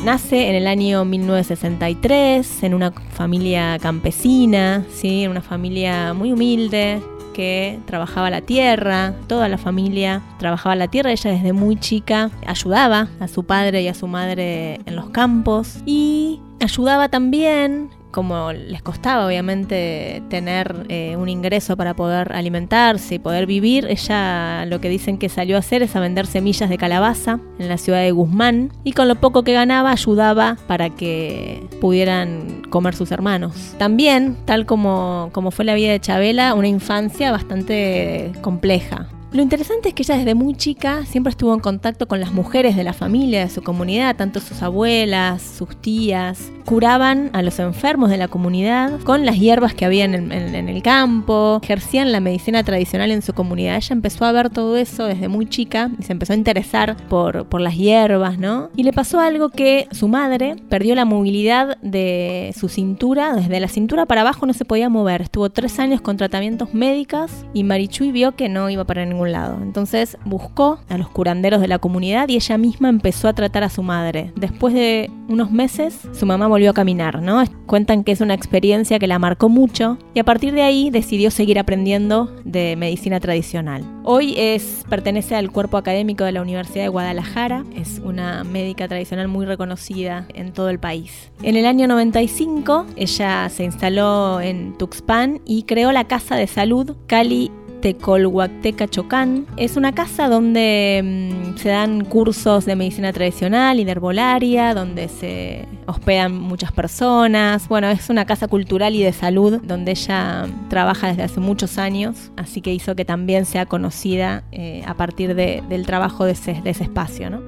Nace 0.05 0.51
en 0.51 0.55
el 0.55 0.67
año 0.67 1.07
1963 1.07 2.63
en 2.63 2.75
una 2.75 2.93
familia 2.93 3.79
campesina, 3.79 4.85
¿sí? 4.93 5.25
en 5.25 5.31
una 5.31 5.41
familia 5.41 6.13
muy 6.13 6.31
humilde 6.31 7.03
que 7.33 7.81
trabajaba 7.87 8.29
la 8.29 8.43
tierra, 8.43 9.15
toda 9.29 9.49
la 9.49 9.57
familia 9.57 10.21
trabajaba 10.39 10.77
la 10.77 10.89
tierra, 10.89 11.11
ella 11.11 11.31
desde 11.31 11.55
muy 11.55 11.77
chica 11.77 12.31
ayudaba 12.47 13.09
a 13.19 13.29
su 13.29 13.45
padre 13.45 13.81
y 13.81 13.89
a 13.89 13.95
su 13.95 14.07
madre 14.07 14.75
en 14.85 14.95
los 14.95 15.09
campos 15.09 15.79
y 15.87 16.39
ayudaba 16.61 17.09
también 17.09 17.89
como 18.15 18.53
les 18.53 18.81
costaba 18.81 19.27
obviamente 19.27 20.23
tener 20.31 20.87
eh, 20.89 21.17
un 21.17 21.29
ingreso 21.29 21.77
para 21.77 21.95
poder 21.95 22.33
alimentarse 22.33 23.17
y 23.17 23.19
poder 23.19 23.47
vivir, 23.47 23.87
ella 23.91 24.65
lo 24.67 24.81
que 24.81 24.89
dicen 24.89 25.19
que 25.19 25.29
salió 25.29 25.57
a 25.57 25.59
hacer 25.59 25.83
es 25.83 25.97
a 25.97 26.01
vender 26.01 26.29
semillas 26.29 26.71
de 26.71 26.79
calabaza 26.79 27.41
en 27.59 27.69
la 27.69 27.77
ciudad 27.77 27.99
de 27.99 28.13
Guzmán 28.13 28.71
y 28.85 28.93
con 28.93 29.09
lo 29.09 29.17
poco 29.17 29.43
que 29.43 29.53
ganaba 29.53 29.91
ayudaba 29.91 30.57
para 30.69 30.91
que 30.91 31.67
pudieran 31.81 32.63
comer 32.71 32.95
sus 32.95 33.11
hermanos. 33.11 33.75
También, 33.79 34.37
tal 34.45 34.65
como, 34.65 35.31
como 35.33 35.51
fue 35.51 35.65
la 35.65 35.75
vida 35.75 35.91
de 35.91 35.99
Chabela, 35.99 36.55
una 36.55 36.69
infancia 36.69 37.33
bastante 37.33 38.31
compleja. 38.43 39.09
Lo 39.35 39.43
interesante 39.43 39.89
es 39.89 39.95
que 39.95 40.05
ella 40.05 40.17
desde 40.17 40.37
muy 40.37 40.55
chica 40.55 41.05
siempre 41.07 41.33
estuvo 41.33 41.53
en 41.53 41.59
contacto 41.59 42.07
con 42.07 42.21
las 42.21 42.33
mujeres 42.33 42.77
de 42.77 42.85
la 42.85 42.93
familia, 42.93 43.41
de 43.41 43.51
su 43.51 43.65
comunidad, 43.65 44.15
tanto 44.15 44.39
sus 44.39 44.63
abuelas, 44.63 45.43
sus 45.43 45.75
tías. 45.75 46.53
Curaban 46.65 47.31
a 47.33 47.43
los 47.43 47.59
enfermos 47.59 48.11
de 48.11 48.17
la 48.17 48.29
comunidad 48.29 49.01
con 49.01 49.27
las 49.27 49.37
hierbas 49.37 49.75
que 49.75 49.85
había 49.85 50.05
en 50.05 50.31
el, 50.31 50.83
campo, 50.83 51.59
ejercían 51.65 52.13
la 52.13 52.21
medicina 52.21 52.63
tradicional 52.63 53.11
en 53.11 53.23
su 53.23 53.33
comunidad. 53.33 53.75
Ella 53.75 53.95
empezó 53.95 54.25
a 54.25 54.31
ver 54.31 54.51
todo 54.51 54.77
eso 54.77 55.07
desde 55.07 55.27
muy 55.27 55.47
chica 55.47 55.91
y 55.99 56.05
se 56.05 56.13
empezó 56.13 56.33
a 56.33 56.37
interesar 56.37 56.97
por, 57.09 57.47
por 57.47 57.61
las 57.61 57.77
hierbas, 57.77 58.39
¿no? 58.39 58.71
Y 58.77 58.85
le 58.85 58.93
pasó 58.93 59.19
algo 59.19 59.49
que 59.49 59.89
su 59.91 60.07
madre 60.07 60.55
perdió 60.69 60.95
la 60.95 61.05
movilidad 61.05 61.77
de 61.83 62.55
su 62.57 62.69
cintura, 62.69 63.35
desde 63.35 63.59
la 63.59 63.69
cintura 63.69 64.07
para 64.07 64.21
abajo 64.21 64.47
no 64.47 64.53
se 64.53 64.65
podía 64.65 64.89
mover. 64.89 65.23
Estuvo 65.23 65.51
tres 65.51 65.81
años 65.81 66.01
con 66.01 66.17
tratamientos 66.17 66.73
médicos 66.73 67.33
y 67.53 67.65
Marichuy 67.65 68.13
vio 68.13 68.37
que 68.37 68.49
no 68.49 68.71
iba 68.71 68.85
para 68.85 69.05
ningún 69.05 69.24
ningún 69.25 69.33
lado. 69.33 69.59
Entonces 69.63 70.19
buscó 70.25 70.79
a 70.89 70.99
los 70.99 71.09
curanderos 71.09 71.61
de 71.61 71.69
la 71.69 71.79
comunidad 71.79 72.29
y 72.29 72.37
ella 72.37 72.59
misma 72.59 72.89
empezó 72.89 73.29
a 73.29 73.33
tratar 73.33 73.65
a 73.65 73.69
su 73.69 73.83
madre. 73.83 74.33
Después 74.37 74.75
de 74.75 75.11
unos 75.29 75.51
meses, 75.51 76.01
su 76.13 76.27
mamá 76.27 76.47
volvió 76.47 76.71
a 76.71 76.75
caminar, 76.75 77.23
¿no? 77.23 77.43
Cuentan 77.67 78.05
que 78.05 78.13
es 78.13 78.21
una 78.21 78.35
experiencia 78.35 78.99
que 78.99 79.07
la 79.07 79.19
marcó 79.19 79.49
mucho 79.49 79.99
y 80.15 80.21
a 80.21 80.25
partir 80.25 80.53
de 80.53 80.63
ahí 80.63 80.91
decidió 80.91 81.31
seguir 81.31 81.59
aprendiendo 81.59 82.35
de 82.45 82.77
medicina 82.77 83.21
tradicional. 83.21 83.85
Hoy 84.05 84.35
es, 84.37 84.85
pertenece 84.89 85.35
al 85.35 85.51
cuerpo 85.51 85.79
académico 85.79 86.25
de 86.25 86.33
la 86.33 86.43
Universidad 86.43 86.85
de 86.85 86.89
Guadalajara, 86.89 87.65
es 87.75 88.01
una 88.05 88.45
médica 88.45 88.87
tradicional 88.87 89.29
muy 89.29 89.47
reconocida 89.47 90.27
en 90.35 90.53
todo 90.53 90.69
el 90.69 90.79
país. 90.79 91.31
En 91.43 91.57
el 91.57 91.65
año 91.65 91.89
95, 91.89 92.87
ella 92.97 93.49
se 93.49 93.65
instaló 93.65 94.41
en 94.41 94.77
Tuxpan 94.77 95.41
y 95.47 95.63
creó 95.63 95.91
la 95.93 96.05
Casa 96.05 96.37
de 96.37 96.47
Salud 96.47 96.97
Cali 97.07 97.51
Tecolhuacteca 97.85 98.89
Chocán. 98.89 99.45
Es 99.59 99.77
una 99.77 99.93
casa 99.93 100.31
donde 100.31 101.03
mm, 101.05 101.59
se 101.59 101.69
dan 101.69 102.07
cursos 102.07 102.65
de 102.65 102.77
medicina 102.77 103.13
tradicional 103.13 103.79
y 103.79 103.85
de 103.85 103.91
herbolaria, 103.93 104.73
donde 104.73 105.09
se 105.09 105.69
hospedan 105.85 106.33
muchas 106.33 106.73
personas. 106.73 107.69
Bueno, 107.69 107.91
es 107.91 108.09
una 108.09 108.25
casa 108.25 108.49
cultural 108.49 108.95
y 108.95 109.03
de 109.03 109.13
salud 109.13 109.61
donde 109.63 109.91
ella 109.91 110.47
trabaja 110.71 111.09
desde 111.09 111.25
hace 111.25 111.41
muchos 111.41 111.77
años, 111.77 112.33
así 112.39 112.63
que 112.63 112.73
hizo 112.73 112.97
que 112.97 113.05
también 113.05 113.45
sea 113.45 113.67
conocida 113.67 114.45
eh, 114.51 114.83
a 114.87 114.95
partir 114.95 115.35
del 115.35 115.85
trabajo 115.85 116.25
de 116.25 116.33
ese, 116.33 116.63
espacio. 116.65 117.43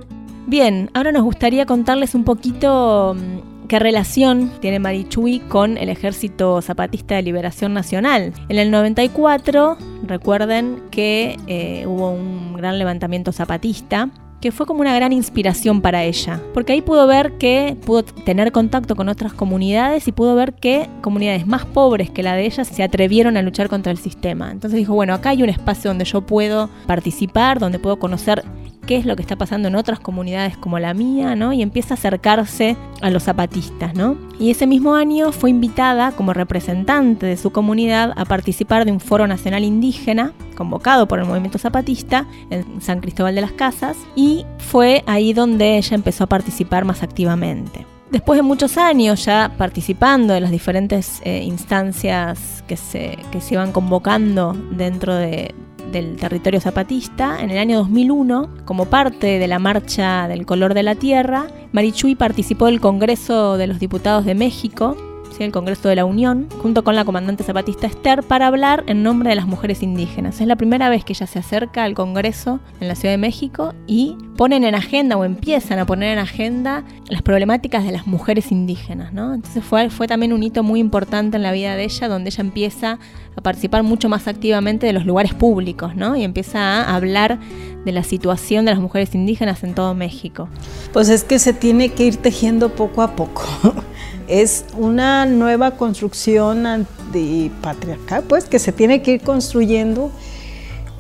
Bien, 0.47 0.91
ahora 0.93 1.13
nos 1.13 1.23
gustaría 1.23 1.65
contarles 1.65 2.15
un 2.15 2.25
poquito 2.25 3.17
mm, 3.19 3.56
¿Qué 3.69 3.81
relación 3.81 4.53
tiene 4.61 4.79
Marichui 4.79 5.41
con 5.41 5.77
el 5.77 5.89
Ejército 5.89 6.63
Zapatista 6.63 7.17
de 7.17 7.23
Liberación 7.23 7.75
Nacional? 7.75 8.33
En 8.49 8.59
el 8.59 8.71
94, 8.71 9.77
recuerden 10.05 10.83
que 10.93 11.37
eh, 11.49 11.85
hubo 11.85 12.11
un 12.11 12.55
gran 12.55 12.79
levantamiento 12.79 13.33
zapatista 13.33 14.11
que 14.41 14.53
fue 14.53 14.67
como 14.67 14.83
una 14.83 14.95
gran 14.95 15.13
inspiración 15.13 15.81
para 15.81 16.05
ella, 16.05 16.41
porque 16.55 16.75
ahí 16.75 16.83
pudo 16.83 17.09
ver 17.09 17.39
que 17.39 17.77
pudo 17.85 18.05
tener 18.05 18.53
contacto 18.53 18.95
con 18.95 19.09
otras 19.09 19.33
comunidades 19.33 20.07
y 20.07 20.13
pudo 20.13 20.37
ver 20.37 20.53
que 20.55 20.89
comunidades 21.01 21.47
más 21.49 21.65
pobres 21.65 22.11
que 22.11 22.23
la 22.23 22.35
de 22.35 22.47
ella 22.47 22.65
se 22.65 22.83
atrevieron 22.85 23.37
a 23.37 23.43
luchar 23.43 23.69
contra 23.69 23.91
el 23.91 23.99
sistema. 23.99 24.53
Entonces 24.53 24.79
dijo, 24.79 24.95
bueno, 24.95 25.15
acá 25.15 25.31
hay 25.31 25.43
un 25.43 25.49
espacio 25.49 25.91
donde 25.91 26.05
yo 26.05 26.21
puedo 26.21 26.71
participar, 26.87 27.59
donde 27.59 27.81
puedo 27.81 27.99
conocer 27.99 28.45
qué 28.87 28.97
es 28.97 29.05
lo 29.05 29.17
que 29.17 29.23
está 29.23 29.37
pasando 29.37 29.69
en 29.69 29.75
otras 29.75 30.01
comunidades 30.01 30.57
como 30.57 30.79
la 30.79 30.95
mía, 30.95 31.35
¿no? 31.35 31.53
Y 31.53 31.63
empieza 31.63 31.95
a 31.95 31.97
acercarse 31.97 32.77
a 33.03 33.11
los 33.11 33.25
zapatistas, 33.25 33.95
¿no? 33.95 34.17
Y 34.39 34.51
ese 34.51 34.67
mismo 34.67 34.95
año 34.95 35.33
fue 35.33 35.51
invitada 35.51 36.13
como 36.13 36.33
representante 36.33 37.27
de 37.27 37.37
su 37.37 37.51
comunidad 37.51 38.13
a 38.17 38.25
participar 38.25 38.85
de 38.85 38.93
un 38.93 39.01
foro 39.01 39.27
nacional 39.27 39.65
indígena 39.65 40.33
convocado 40.57 41.07
por 41.09 41.19
el 41.19 41.27
movimiento 41.27 41.59
zapatista 41.59 42.27
en 42.51 42.81
San 42.81 43.01
Cristóbal 43.01 43.35
de 43.35 43.41
las 43.43 43.53
Casas 43.53 43.97
y 44.15 44.47
fue 44.59 45.03
ahí 45.07 45.33
donde 45.33 45.77
ella 45.77 45.95
empezó 45.95 46.25
a 46.25 46.29
participar 46.29 46.85
más 46.85 47.03
activamente. 47.03 47.85
Después 48.11 48.39
de 48.39 48.43
muchos 48.43 48.79
años 48.79 49.25
ya 49.25 49.53
participando 49.59 50.35
en 50.35 50.43
las 50.43 50.53
diferentes 50.53 51.21
eh, 51.25 51.43
instancias 51.43 52.63
que 52.69 52.77
se, 52.77 53.19
que 53.33 53.41
se 53.41 53.55
iban 53.55 53.73
convocando 53.73 54.57
dentro 54.71 55.15
de, 55.15 55.55
del 55.93 56.17
territorio 56.17 56.61
zapatista, 56.61 57.41
en 57.43 57.51
el 57.51 57.59
año 57.59 57.79
2001, 57.79 58.49
como 58.65 58.87
parte 58.87 59.39
de 59.39 59.49
la 59.49 59.59
Marcha 59.59 60.29
del 60.29 60.47
Color 60.47 60.75
de 60.75 60.83
la 60.83 60.95
Tierra, 60.95 61.47
Marichuy 61.73 62.15
participó 62.15 62.67
del 62.67 62.81
Congreso 62.81 63.57
de 63.57 63.67
los 63.67 63.79
Diputados 63.79 64.25
de 64.25 64.35
México 64.35 64.97
el 65.45 65.53
Congreso 65.53 65.89
de 65.89 65.97
la 65.97 66.05
Unión, 66.05 66.49
junto 66.63 66.85
con 66.85 66.95
la 66.95 67.05
comandante 67.05 67.45
zapatista 67.45 67.87
Esther, 67.87 68.23
para 68.23 68.47
hablar 68.47 68.85
en 68.87 69.03
nombre 69.03 69.31
de 69.31 69.37
las 69.37 69.47
mujeres 69.47 69.83
indígenas. 69.83 70.41
Es 70.41 70.47
la 70.47 70.57
primera 70.57 70.89
vez 70.89 71.05
que 71.05 71.13
ella 71.13 71.27
se 71.27 71.39
acerca 71.39 71.85
al 71.85 71.95
Congreso 71.95 72.61
en 72.81 72.89
la 72.89 72.95
Ciudad 72.95 73.13
de 73.13 73.19
México 73.19 73.75
y 73.87 74.17
ponen 74.37 74.65
en 74.65 74.75
agenda 74.75 75.17
o 75.17 75.25
empiezan 75.25 75.79
a 75.79 75.87
poner 75.87 76.13
en 76.13 76.19
agenda 76.19 76.85
las 77.09 77.23
problemáticas 77.23 77.85
de 77.85 77.93
las 77.93 78.07
mujeres 78.07 78.53
indígenas. 78.53 79.13
¿no? 79.13 79.35
Entonces 79.35 79.65
fue, 79.65 79.91
fue 79.91 80.07
también 80.07 80.33
un 80.33 80.43
hito 80.43 80.63
muy 80.63 80.81
importante 80.81 81.37
en 81.37 81.43
la 81.43 81.53
vida 81.53 81.77
de 81.77 81.85
ella, 81.85 82.09
donde 82.09 82.31
ella 82.31 82.43
empieza 82.43 82.99
a 83.37 83.41
participar 83.41 83.83
mucho 83.83 84.09
más 84.09 84.29
activamente 84.29 84.87
de 84.87 84.93
los 84.93 85.05
lugares 85.05 85.35
públicos 85.35 85.95
¿no? 85.95 86.17
y 86.17 86.25
empieza 86.25 86.85
a 86.85 86.95
hablar 86.95 87.39
de 87.85 87.93
la 87.93 88.03
situación 88.03 88.65
de 88.65 88.73
las 88.73 88.81
mujeres 88.81 89.15
indígenas 89.15 89.63
en 89.63 89.75
todo 89.75 89.95
México. 89.95 90.49
Pues 90.93 91.09
es 91.09 91.25
que 91.25 91.39
se 91.39 91.53
tiene 91.53 91.91
que 91.91 92.07
ir 92.07 92.17
tejiendo 92.17 92.71
poco 92.71 93.03
a 93.03 93.15
poco. 93.15 93.45
es 94.29 94.65
una 94.77 95.27
nueva 95.27 95.73
construcción 95.73 96.67
antipatriarcal, 96.67 98.25
pues 98.25 98.45
que 98.47 98.59
se 98.59 98.73
tiene 98.73 99.03
que 99.03 99.13
ir 99.13 99.21
construyendo 99.21 100.11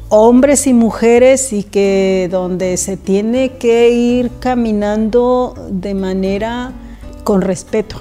hombres 0.08 0.66
y 0.66 0.72
mujeres 0.72 1.52
y 1.52 1.64
que 1.64 2.28
donde 2.30 2.76
se 2.76 2.96
tiene 2.96 3.56
que 3.58 3.90
ir 3.90 4.30
caminando 4.38 5.54
de 5.70 5.94
manera 5.94 6.72
con 7.24 7.42
respeto, 7.42 8.00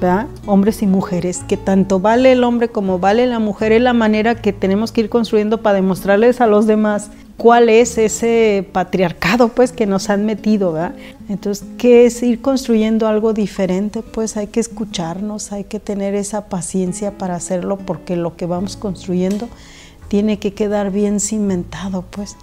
¿verdad? 0.00 0.26
Hombres 0.46 0.82
y 0.82 0.86
mujeres, 0.86 1.42
que 1.46 1.58
tanto 1.58 2.00
vale 2.00 2.32
el 2.32 2.42
hombre 2.42 2.68
como 2.68 2.98
vale 2.98 3.26
la 3.26 3.38
mujer 3.38 3.72
es 3.72 3.82
la 3.82 3.92
manera 3.92 4.34
que 4.34 4.52
tenemos 4.52 4.92
que 4.92 5.02
ir 5.02 5.10
construyendo 5.10 5.60
para 5.60 5.76
demostrarles 5.76 6.40
a 6.40 6.46
los 6.46 6.66
demás 6.66 7.10
cuál 7.36 7.68
es 7.68 7.98
ese 7.98 8.66
patriarcado 8.72 9.48
pues 9.48 9.72
que 9.72 9.86
nos 9.86 10.10
han 10.10 10.24
metido, 10.24 10.72
¿verdad? 10.72 10.94
Entonces, 11.28 11.66
¿qué 11.78 12.06
es 12.06 12.22
ir 12.22 12.40
construyendo 12.40 13.06
algo 13.06 13.32
diferente? 13.32 14.02
Pues 14.02 14.36
hay 14.36 14.48
que 14.48 14.60
escucharnos, 14.60 15.52
hay 15.52 15.64
que 15.64 15.80
tener 15.80 16.14
esa 16.14 16.48
paciencia 16.48 17.18
para 17.18 17.34
hacerlo 17.34 17.78
porque 17.78 18.16
lo 18.16 18.36
que 18.36 18.46
vamos 18.46 18.76
construyendo 18.76 19.48
tiene 20.08 20.38
que 20.38 20.52
quedar 20.52 20.90
bien 20.90 21.20
cimentado, 21.20 22.04
pues. 22.10 22.36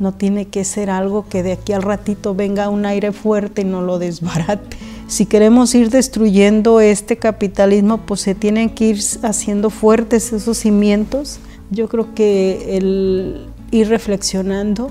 No 0.00 0.12
tiene 0.12 0.46
que 0.46 0.64
ser 0.64 0.90
algo 0.90 1.28
que 1.28 1.44
de 1.44 1.52
aquí 1.52 1.72
al 1.72 1.82
ratito 1.82 2.34
venga 2.34 2.68
un 2.68 2.84
aire 2.84 3.12
fuerte 3.12 3.62
y 3.62 3.64
no 3.64 3.80
lo 3.80 4.00
desbarate. 4.00 4.76
Si 5.06 5.26
queremos 5.26 5.74
ir 5.74 5.90
destruyendo 5.90 6.80
este 6.80 7.16
capitalismo, 7.16 7.98
pues 7.98 8.22
se 8.22 8.34
tienen 8.34 8.70
que 8.70 8.86
ir 8.86 9.00
haciendo 9.22 9.70
fuertes 9.70 10.32
esos 10.32 10.58
cimientos. 10.58 11.38
Yo 11.70 11.88
creo 11.88 12.14
que 12.14 12.76
el, 12.76 13.46
ir 13.74 13.88
reflexionando 13.88 14.90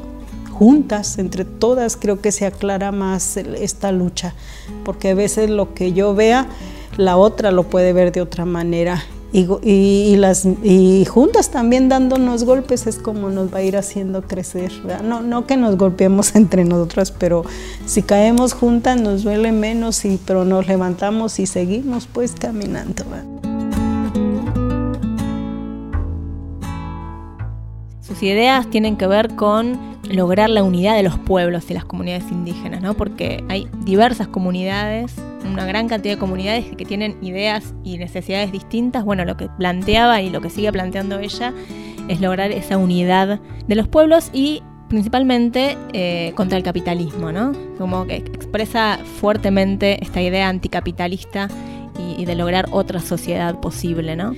juntas, 0.52 1.17
entre 1.17 1.46
todas, 1.46 1.96
creo 1.96 2.22
que 2.22 2.32
se 2.32 2.46
aclara 2.46 2.91
más 2.91 3.38
esta 3.38 3.91
lucha, 3.91 4.36
porque 4.84 5.12
a 5.12 5.15
veces 5.15 5.50
lo 5.50 5.74
que 5.74 5.93
yo 5.93 6.13
vea, 6.13 6.48
la 6.98 7.17
otra 7.17 7.52
lo 7.52 7.63
puede 7.63 7.93
ver 7.93 8.12
de 8.12 8.22
otra 8.22 8.46
manera. 8.46 9.04
Y, 9.36 10.15
las, 10.17 10.46
y 10.46 11.06
juntas 11.06 11.50
también 11.50 11.89
dándonos 11.89 12.43
golpes 12.43 12.86
es 12.86 13.00
como 13.00 13.32
nos 13.32 13.52
va 13.52 13.60
a 13.60 13.63
ir 13.63 13.76
haciendo 13.76 14.22
crecer. 14.22 14.72
No, 15.04 15.22
no 15.22 15.48
que 15.48 15.58
nos 15.58 15.76
golpeemos 15.76 16.36
entre 16.36 16.65
nosotras, 16.65 17.10
pero 17.12 17.43
si 17.88 18.04
caemos 18.04 18.54
juntas 18.54 19.02
nos 19.02 19.24
duele 19.24 19.52
menos, 19.52 20.06
y, 20.06 20.19
pero 20.24 20.46
nos 20.46 20.67
levantamos 20.67 21.39
y 21.39 21.48
seguimos 21.48 22.06
pues 22.06 22.34
caminando. 22.34 23.06
Ideas 28.27 28.69
tienen 28.69 28.97
que 28.97 29.07
ver 29.07 29.36
con 29.36 29.77
lograr 30.09 30.49
la 30.49 30.63
unidad 30.63 30.95
de 30.95 31.03
los 31.03 31.17
pueblos 31.17 31.69
y 31.69 31.73
las 31.73 31.86
comunidades 31.86 32.25
indígenas, 32.31 32.81
¿no? 32.81 32.93
Porque 32.93 33.43
hay 33.49 33.67
diversas 33.86 34.27
comunidades, 34.27 35.13
una 35.49 35.65
gran 35.65 35.88
cantidad 35.88 36.15
de 36.15 36.19
comunidades 36.19 36.75
que 36.75 36.86
tienen 36.86 37.17
ideas 37.21 37.73
y 37.83 37.97
necesidades 37.97 38.51
distintas. 38.51 39.05
Bueno, 39.05 39.25
lo 39.25 39.38
que 39.38 39.49
planteaba 39.49 40.21
y 40.21 40.29
lo 40.29 40.41
que 40.41 40.49
sigue 40.49 40.71
planteando 40.71 41.19
ella 41.19 41.53
es 42.07 42.19
lograr 42.19 42.51
esa 42.51 42.77
unidad 42.77 43.39
de 43.67 43.75
los 43.75 43.88
pueblos 43.88 44.29
y 44.33 44.62
principalmente 44.89 45.77
eh, 45.93 46.33
contra 46.36 46.57
el 46.57 46.63
capitalismo, 46.63 47.31
¿no? 47.31 47.53
Como 47.77 48.05
que 48.05 48.17
expresa 48.17 48.99
fuertemente 49.19 50.03
esta 50.03 50.21
idea 50.21 50.49
anticapitalista 50.49 51.47
y, 51.97 52.21
y 52.21 52.25
de 52.25 52.36
lograr 52.36 52.67
otra 52.71 52.99
sociedad 52.99 53.59
posible, 53.59 54.15
¿no? 54.15 54.33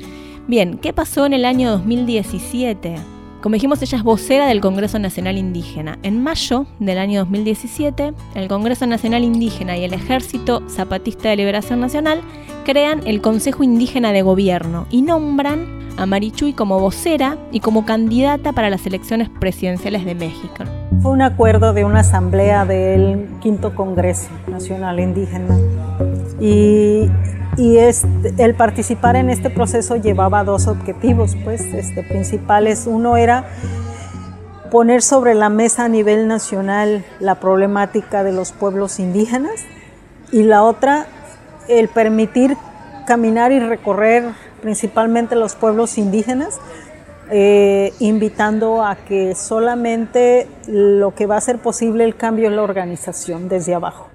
Bien, 0.48 0.78
¿qué 0.78 0.94
pasó 0.94 1.26
en 1.26 1.34
el 1.34 1.44
año 1.44 1.72
2017? 1.72 3.15
Como 3.46 3.54
dijimos, 3.54 3.80
ella 3.84 4.00
es 4.00 4.04
vocera 4.04 4.48
del 4.48 4.60
Congreso 4.60 4.98
Nacional 4.98 5.38
Indígena. 5.38 6.00
En 6.02 6.24
mayo 6.24 6.66
del 6.80 6.98
año 6.98 7.20
2017, 7.20 8.12
el 8.34 8.48
Congreso 8.48 8.88
Nacional 8.88 9.24
Indígena 9.24 9.78
y 9.78 9.84
el 9.84 9.94
Ejército 9.94 10.64
Zapatista 10.68 11.30
de 11.30 11.36
Liberación 11.36 11.80
Nacional 11.80 12.22
crean 12.66 13.02
el 13.06 13.22
Consejo 13.22 13.64
Indígena 13.64 14.14
de 14.14 14.24
Gobierno 14.24 14.88
y 14.90 15.04
nombran 15.04 15.68
a 15.96 16.08
Marichuy 16.08 16.54
como 16.54 16.80
vocera 16.80 17.38
y 17.52 17.60
como 17.60 17.86
candidata 17.86 18.52
para 18.52 18.72
las 18.72 18.88
elecciones 18.88 19.30
presidenciales 19.30 20.06
de 20.06 20.16
México. 20.16 20.64
Fue 21.04 21.12
un 21.12 21.22
acuerdo 21.22 21.74
de 21.74 21.86
una 21.86 22.00
asamblea 22.00 22.66
del 22.66 23.28
quinto 23.42 23.76
Congreso 23.76 24.32
Nacional 24.48 25.00
Indígena 25.00 25.56
y 26.40 27.10
el 28.38 28.56
participar 28.56 29.16
en 29.16 29.30
este 29.30 29.50
proceso 29.50 29.96
llevaba 29.96 30.44
dos 30.44 30.68
objetivos 30.68 31.36
pues, 31.44 31.62
este, 31.62 32.04
principales. 32.04 32.86
Uno 32.88 33.18
era 33.18 33.46
poner 34.72 35.02
sobre 35.02 35.36
la 35.36 35.50
mesa 35.50 35.86
a 35.86 35.88
nivel 35.88 36.28
nacional 36.28 37.06
la 37.20 37.36
problemática 37.36 38.24
de 38.24 38.34
los 38.34 38.52
pueblos 38.52 39.00
indígenas 39.00 39.64
y 40.32 40.44
la 40.44 40.64
otra 40.64 41.08
el 41.68 41.88
permitir 41.88 42.58
caminar 43.06 43.52
y 43.52 43.60
recorrer 43.60 44.26
principalmente 44.62 45.36
los 45.36 45.56
pueblos 45.56 45.98
indígenas 45.98 46.60
eh, 47.32 47.94
invitando 48.00 48.84
a 48.84 48.96
que 48.96 49.34
solamente 49.36 50.48
lo 50.68 51.16
que 51.16 51.26
va 51.26 51.36
a 51.36 51.38
hacer 51.38 51.60
posible 51.60 52.04
el 52.04 52.16
cambio 52.16 52.50
es 52.50 52.56
la 52.56 52.64
organización 52.64 53.48
desde 53.48 53.74
abajo. 53.74 54.15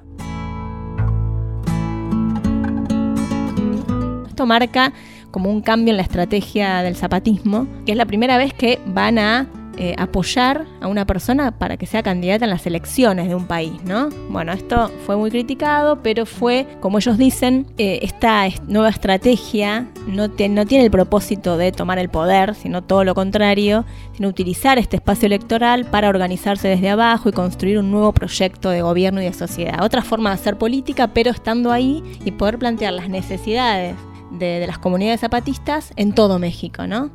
Marca 4.47 4.93
como 5.31 5.51
un 5.51 5.61
cambio 5.61 5.93
en 5.93 5.97
la 5.97 6.03
estrategia 6.03 6.83
del 6.83 6.97
zapatismo, 6.97 7.67
que 7.87 7.93
es 7.93 7.99
la 7.99 8.07
primera 8.07 8.37
vez 8.37 8.53
que 8.53 8.81
van 8.87 9.19
a 9.19 9.47
eh, 9.83 9.95
apoyar 9.97 10.67
a 10.81 10.89
una 10.89 11.07
persona 11.07 11.53
para 11.53 11.79
que 11.79 11.87
sea 11.87 12.03
candidata 12.03 12.45
en 12.45 12.51
las 12.51 12.67
elecciones 12.67 13.29
de 13.29 13.35
un 13.35 13.47
país, 13.47 13.73
¿no? 13.85 14.11
Bueno, 14.29 14.53
esto 14.53 14.91
fue 15.07 15.17
muy 15.17 15.31
criticado, 15.31 16.03
pero 16.03 16.27
fue, 16.27 16.67
como 16.81 16.99
ellos 16.99 17.17
dicen, 17.17 17.67
eh, 17.79 18.01
esta 18.03 18.47
nueva 18.67 18.91
estrategia 18.91 19.87
no 20.07 20.29
tiene 20.29 20.85
el 20.85 20.91
propósito 20.91 21.57
de 21.57 21.73
tomar 21.73 21.99
el 21.99 22.11
poder, 22.11 22.57
sino 22.57 22.83
todo 22.83 23.05
lo 23.05 23.15
contrario, 23.15 23.87
sino 24.15 24.29
utilizar 24.29 24.79
este 24.79 24.97
espacio 24.97 25.27
electoral 25.27 25.87
para 25.87 26.11
organizarse 26.11 26.69
desde 26.69 26.91
abajo 26.91 27.29
y 27.29 27.33
construir 27.33 27.79
un 27.79 27.91
nuevo 27.91 28.13
proyecto 28.13 28.69
de 28.69 28.83
gobierno 28.83 29.23
y 29.23 29.27
de 29.27 29.33
sociedad. 29.33 29.83
Otra 29.83 30.03
forma 30.03 30.29
de 30.29 30.35
hacer 30.35 30.59
política, 30.59 31.09
pero 31.15 31.31
estando 31.31 31.73
ahí 31.73 32.03
y 32.25 32.33
poder 32.33 32.59
plantear 32.59 32.93
las 32.93 33.09
necesidades 33.09 33.95
de, 34.31 34.61
de, 34.61 34.67
las 34.67 34.79
comunidades 34.79 35.21
zapatistas 35.21 35.93
en 35.97 36.13
todo 36.13 36.39
México, 36.39 36.87
¿no? 36.87 37.11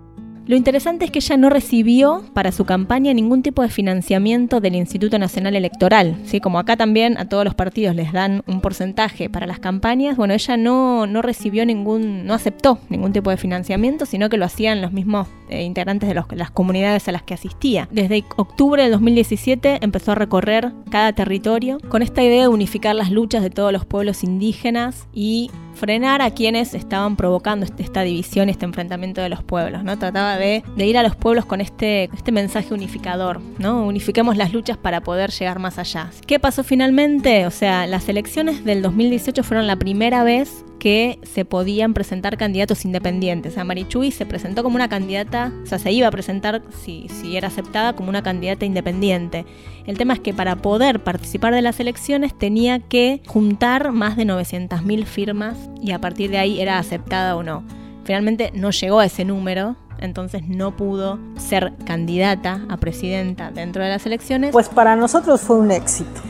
Lo 0.47 0.55
interesante 0.55 1.05
es 1.05 1.11
que 1.11 1.17
ella 1.17 1.37
no 1.37 1.49
recibió 1.49 2.23
para 2.33 2.51
su 2.51 2.65
campaña 2.65 3.11
ningún 3.15 3.41
tipo 3.41 3.63
de 3.63 3.69
financiamiento 3.69 4.61
del 4.61 4.75
Instituto 4.75 5.17
Nacional 5.17 5.55
Electoral. 5.55 6.17
¿sí? 6.25 6.39
Como 6.39 6.59
acá 6.59 6.77
también 6.77 7.17
a 7.17 7.27
todos 7.27 7.43
los 7.43 7.55
partidos 7.55 7.95
les 7.95 8.13
dan 8.13 8.43
un 8.45 8.61
porcentaje 8.61 9.27
para 9.27 9.47
las 9.47 9.57
campañas, 9.57 10.17
bueno, 10.17 10.35
ella 10.35 10.55
no, 10.55 11.07
no 11.07 11.23
recibió 11.23 11.65
ningún, 11.65 12.27
no 12.27 12.35
aceptó 12.35 12.77
ningún 12.89 13.11
tipo 13.11 13.31
de 13.31 13.37
financiamiento, 13.37 14.05
sino 14.05 14.29
que 14.29 14.37
lo 14.37 14.45
hacían 14.45 14.83
los 14.83 14.91
mismos 14.91 15.27
eh, 15.49 15.63
integrantes 15.63 16.07
de 16.07 16.13
las 16.13 16.51
comunidades 16.51 17.07
a 17.07 17.11
las 17.11 17.23
que 17.23 17.33
asistía. 17.33 17.87
Desde 17.91 18.23
octubre 18.35 18.83
del 18.83 18.91
2017 18.91 19.79
empezó 19.81 20.11
a 20.11 20.15
recorrer 20.15 20.73
cada 20.91 21.11
territorio 21.13 21.79
con 21.89 22.03
esta 22.03 22.23
idea 22.23 22.43
de 22.43 22.47
unificar 22.49 22.93
las 22.93 23.09
luchas 23.09 23.41
de 23.41 23.49
todos 23.49 23.73
los 23.73 23.85
pueblos 23.85 24.23
indígenas 24.23 25.07
y 25.11 25.49
frenar 25.75 26.21
a 26.21 26.31
quienes 26.31 26.73
estaban 26.73 27.15
provocando 27.15 27.65
este, 27.65 27.83
esta 27.83 28.01
división, 28.01 28.49
este 28.49 28.65
enfrentamiento 28.65 29.21
de 29.21 29.29
los 29.29 29.43
pueblos, 29.43 29.83
¿no? 29.83 29.97
Trataba 29.97 30.37
de, 30.37 30.63
de, 30.75 30.85
ir 30.85 30.97
a 30.97 31.03
los 31.03 31.15
pueblos 31.15 31.45
con 31.45 31.61
este, 31.61 32.05
este 32.13 32.31
mensaje 32.31 32.73
unificador, 32.73 33.41
¿no? 33.59 33.85
Unifiquemos 33.85 34.37
las 34.37 34.53
luchas 34.53 34.77
para 34.77 35.01
poder 35.01 35.31
llegar 35.31 35.59
más 35.59 35.77
allá. 35.77 36.09
¿Qué 36.25 36.39
pasó 36.39 36.63
finalmente? 36.63 37.45
O 37.45 37.51
sea, 37.51 37.87
las 37.87 38.09
elecciones 38.09 38.63
del 38.65 38.81
2018 38.81 39.43
fueron 39.43 39.67
la 39.67 39.75
primera 39.75 40.23
vez 40.23 40.65
que 40.85 41.17
se 41.23 41.45
podían 41.45 41.95
presentar 41.95 42.37
candidatos 42.37 42.85
independientes. 42.85 43.53
O 43.53 43.55
sea, 43.55 44.11
se 44.11 44.25
presentó 44.27 44.61
como 44.61 44.75
una 44.75 44.87
candidata, 44.87 45.51
o 45.63 45.65
sea, 45.65 45.79
se 45.79 45.91
iba 45.91 46.07
a 46.07 46.11
presentar, 46.11 46.61
si, 46.83 47.07
si 47.09 47.35
era 47.35 47.47
aceptada, 47.47 47.93
como 47.95 48.09
una 48.09 48.21
candidata 48.21 48.65
independiente. 48.65 49.47
El 49.87 49.97
tema 49.97 50.13
es 50.13 50.19
que 50.19 50.31
para 50.31 50.57
poder 50.57 51.03
participar 51.03 51.55
de 51.55 51.63
las 51.63 51.79
elecciones 51.79 52.37
tenía 52.37 52.77
que 52.77 53.23
juntar 53.25 53.93
más 53.93 54.15
de 54.15 54.25
900.000 54.25 55.05
firmas 55.05 55.57
y 55.81 55.89
a 55.89 55.99
partir 55.99 56.29
de 56.29 56.37
ahí 56.37 56.61
era 56.61 56.77
aceptada 56.77 57.35
o 57.35 57.41
no. 57.41 57.63
Finalmente 58.03 58.51
no 58.53 58.69
llegó 58.69 58.99
a 58.99 59.05
ese 59.05 59.25
número, 59.25 59.77
entonces 59.97 60.47
no 60.47 60.77
pudo 60.77 61.17
ser 61.39 61.73
candidata 61.87 62.61
a 62.69 62.77
presidenta 62.77 63.49
dentro 63.49 63.81
de 63.81 63.89
las 63.89 64.05
elecciones. 64.05 64.51
Pues 64.51 64.69
para 64.69 64.95
nosotros 64.95 65.41
fue 65.41 65.57
un 65.57 65.71
éxito, 65.71 66.21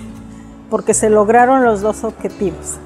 porque 0.69 0.93
se 0.93 1.09
lograron 1.09 1.65
los 1.65 1.81
dos 1.81 2.05
objetivos. 2.05 2.77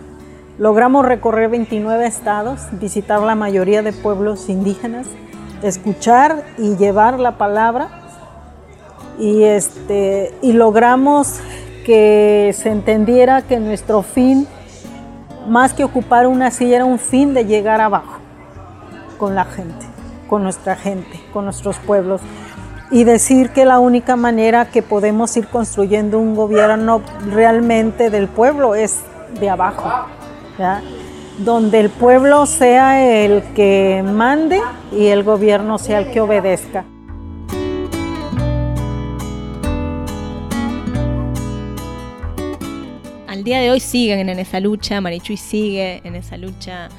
Logramos 0.59 1.05
recorrer 1.05 1.49
29 1.49 2.05
estados, 2.05 2.67
visitar 2.73 3.21
la 3.21 3.33
mayoría 3.33 3.81
de 3.81 3.93
pueblos 3.93 4.49
indígenas, 4.49 5.07
escuchar 5.63 6.43
y 6.57 6.75
llevar 6.75 7.17
la 7.17 7.37
palabra 7.37 7.87
y, 9.17 9.43
este, 9.43 10.33
y 10.41 10.51
logramos 10.51 11.39
que 11.85 12.53
se 12.57 12.71
entendiera 12.71 13.41
que 13.41 13.57
nuestro 13.57 14.01
fin, 14.01 14.49
más 15.47 15.71
que 15.71 15.85
ocupar 15.85 16.27
una 16.27 16.51
silla, 16.51 16.75
era 16.75 16.85
un 16.85 16.99
fin 16.99 17.33
de 17.33 17.45
llegar 17.45 17.79
abajo 17.79 18.17
con 19.17 19.35
la 19.35 19.45
gente, 19.45 19.85
con 20.27 20.43
nuestra 20.43 20.75
gente, 20.75 21.21
con 21.31 21.45
nuestros 21.45 21.77
pueblos. 21.77 22.19
Y 22.91 23.05
decir 23.05 23.51
que 23.51 23.63
la 23.63 23.79
única 23.79 24.17
manera 24.17 24.65
que 24.65 24.83
podemos 24.83 25.37
ir 25.37 25.47
construyendo 25.47 26.19
un 26.19 26.35
gobierno 26.35 27.01
realmente 27.31 28.09
del 28.09 28.27
pueblo 28.27 28.75
es 28.75 28.99
de 29.39 29.49
abajo, 29.49 30.09
donde 31.37 31.79
el 31.79 31.89
pueblo 31.89 32.45
sea 32.45 33.23
el 33.23 33.41
que 33.53 34.03
mande 34.05 34.59
y 34.91 35.07
el 35.07 35.23
gobierno 35.23 35.77
sea 35.77 35.99
el 35.99 36.11
que 36.11 36.19
obedezca. 36.19 36.85
Al 43.27 43.43
día 43.43 43.59
de 43.61 43.71
hoy 43.71 43.79
siguen 43.79 44.27
en 44.27 44.37
esa 44.37 44.59
lucha, 44.59 44.99
Marichuy 44.99 45.37
sigue 45.37 46.01
en 46.03 46.15
esa 46.15 46.35
lucha 46.35 46.89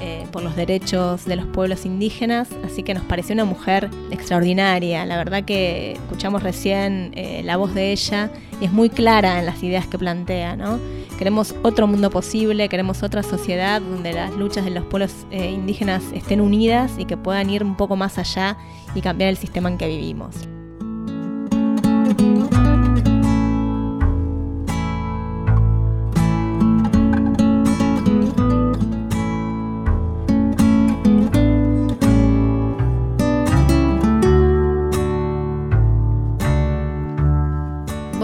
eh, 0.00 0.24
por 0.32 0.42
los 0.42 0.56
derechos 0.56 1.26
de 1.26 1.36
los 1.36 1.44
pueblos 1.44 1.84
indígenas, 1.84 2.48
así 2.64 2.82
que 2.82 2.94
nos 2.94 3.04
pareció 3.04 3.34
una 3.34 3.44
mujer 3.44 3.90
extraordinaria. 4.10 5.04
La 5.04 5.18
verdad 5.18 5.44
que 5.44 5.92
escuchamos 5.92 6.42
recién 6.42 7.12
eh, 7.14 7.42
la 7.44 7.58
voz 7.58 7.74
de 7.74 7.92
ella 7.92 8.30
y 8.62 8.64
es 8.64 8.72
muy 8.72 8.88
clara 8.88 9.40
en 9.40 9.44
las 9.44 9.62
ideas 9.62 9.86
que 9.86 9.98
plantea, 9.98 10.56
¿no? 10.56 10.78
Queremos 11.20 11.54
otro 11.62 11.86
mundo 11.86 12.08
posible, 12.08 12.70
queremos 12.70 13.02
otra 13.02 13.22
sociedad 13.22 13.82
donde 13.82 14.14
las 14.14 14.34
luchas 14.36 14.64
de 14.64 14.70
los 14.70 14.86
pueblos 14.86 15.26
eh, 15.30 15.50
indígenas 15.50 16.02
estén 16.14 16.40
unidas 16.40 16.92
y 16.96 17.04
que 17.04 17.18
puedan 17.18 17.50
ir 17.50 17.62
un 17.62 17.76
poco 17.76 17.94
más 17.94 18.16
allá 18.16 18.56
y 18.94 19.02
cambiar 19.02 19.28
el 19.28 19.36
sistema 19.36 19.68
en 19.68 19.76
que 19.76 19.86
vivimos. 19.86 20.34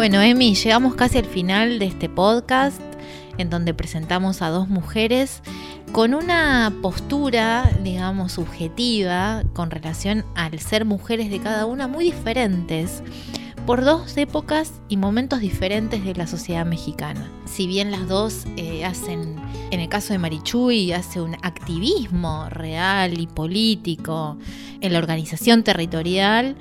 Bueno, 0.08 0.22
Emi, 0.22 0.54
llegamos 0.54 0.94
casi 0.94 1.18
al 1.18 1.24
final 1.24 1.80
de 1.80 1.86
este 1.86 2.08
podcast 2.08 2.80
en 3.38 3.50
donde 3.50 3.74
presentamos 3.74 4.40
a 4.40 4.50
dos 4.50 4.68
mujeres 4.68 5.42
con 5.90 6.14
una 6.14 6.72
postura, 6.80 7.68
digamos, 7.82 8.30
subjetiva 8.30 9.42
con 9.52 9.72
relación 9.72 10.24
al 10.36 10.60
ser 10.60 10.84
mujeres 10.84 11.28
de 11.28 11.40
cada 11.40 11.66
una 11.66 11.88
muy 11.88 12.04
diferentes 12.04 13.02
por 13.66 13.84
dos 13.84 14.16
épocas 14.16 14.74
y 14.88 14.96
momentos 14.96 15.40
diferentes 15.40 16.04
de 16.04 16.14
la 16.14 16.28
sociedad 16.28 16.64
mexicana. 16.64 17.28
Si 17.44 17.66
bien 17.66 17.90
las 17.90 18.06
dos 18.06 18.44
eh, 18.56 18.84
hacen, 18.84 19.34
en 19.72 19.80
el 19.80 19.88
caso 19.88 20.12
de 20.12 20.20
Marichuy, 20.20 20.92
hace 20.92 21.20
un 21.20 21.34
activismo 21.42 22.48
real 22.48 23.18
y 23.18 23.26
político 23.26 24.38
en 24.80 24.92
la 24.92 25.00
organización 25.00 25.64
territorial, 25.64 26.54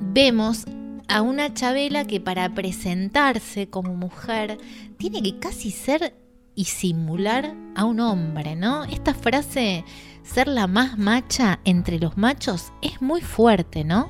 vemos 0.00 0.64
a 1.08 1.22
una 1.22 1.54
Chabela 1.54 2.06
que 2.06 2.20
para 2.20 2.54
presentarse 2.54 3.68
como 3.68 3.94
mujer 3.94 4.58
tiene 4.98 5.22
que 5.22 5.38
casi 5.38 5.70
ser 5.70 6.14
y 6.54 6.64
simular 6.64 7.54
a 7.74 7.84
un 7.84 8.00
hombre, 8.00 8.56
¿no? 8.56 8.84
Esta 8.84 9.14
frase, 9.14 9.84
ser 10.22 10.48
la 10.48 10.66
más 10.66 10.98
macha 10.98 11.60
entre 11.64 11.98
los 11.98 12.16
machos, 12.16 12.72
es 12.82 13.02
muy 13.02 13.20
fuerte, 13.20 13.84
¿no? 13.84 14.08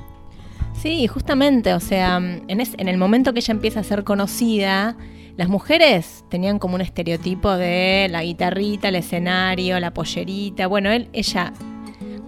Sí, 0.75 1.07
justamente, 1.07 1.73
o 1.73 1.81
sea, 1.81 2.17
en, 2.17 2.45
en 2.49 2.89
el 2.89 2.99
momento 2.99 3.33
que 3.33 3.39
ella 3.41 3.53
empieza 3.53 3.81
a 3.81 3.85
ser 3.85 4.05
conocida, 4.05 4.97
las 5.37 5.49
mujeres 5.49 6.25
tenían 6.29 6.59
como 6.59 6.77
un 6.77 6.81
estereotipo 6.81 7.53
de 7.53 8.09
la 8.11 8.23
guitarrita, 8.23 8.89
el 8.89 8.97
escenario, 8.97 9.81
la 9.81 9.93
pollerita. 9.93 10.67
Bueno, 10.69 10.91
él, 10.91 11.09
ella 11.13 11.53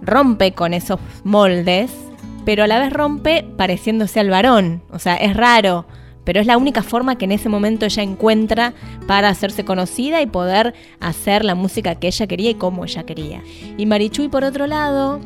rompe 0.01 0.53
con 0.53 0.73
esos 0.73 0.99
moldes 1.23 1.91
pero 2.47 2.63
a 2.63 2.67
la 2.67 2.79
vez 2.79 2.93
rompe 2.93 3.43
pareciéndose 3.57 4.21
al 4.21 4.29
varón. 4.29 4.81
O 4.89 4.99
sea, 4.99 5.17
es 5.17 5.35
raro, 5.35 5.85
pero 6.23 6.39
es 6.39 6.47
la 6.47 6.55
única 6.55 6.81
forma 6.81 7.17
que 7.17 7.25
en 7.25 7.33
ese 7.33 7.49
momento 7.49 7.85
ella 7.85 8.03
encuentra 8.03 8.73
para 9.05 9.27
hacerse 9.27 9.65
conocida 9.65 10.21
y 10.21 10.27
poder 10.27 10.73
hacer 11.01 11.43
la 11.43 11.55
música 11.55 11.95
que 11.95 12.07
ella 12.07 12.25
quería 12.25 12.51
y 12.51 12.55
como 12.55 12.85
ella 12.85 13.03
quería. 13.03 13.43
Y 13.75 13.85
Marichuy, 13.85 14.29
por 14.29 14.45
otro 14.45 14.65
lado, 14.65 15.19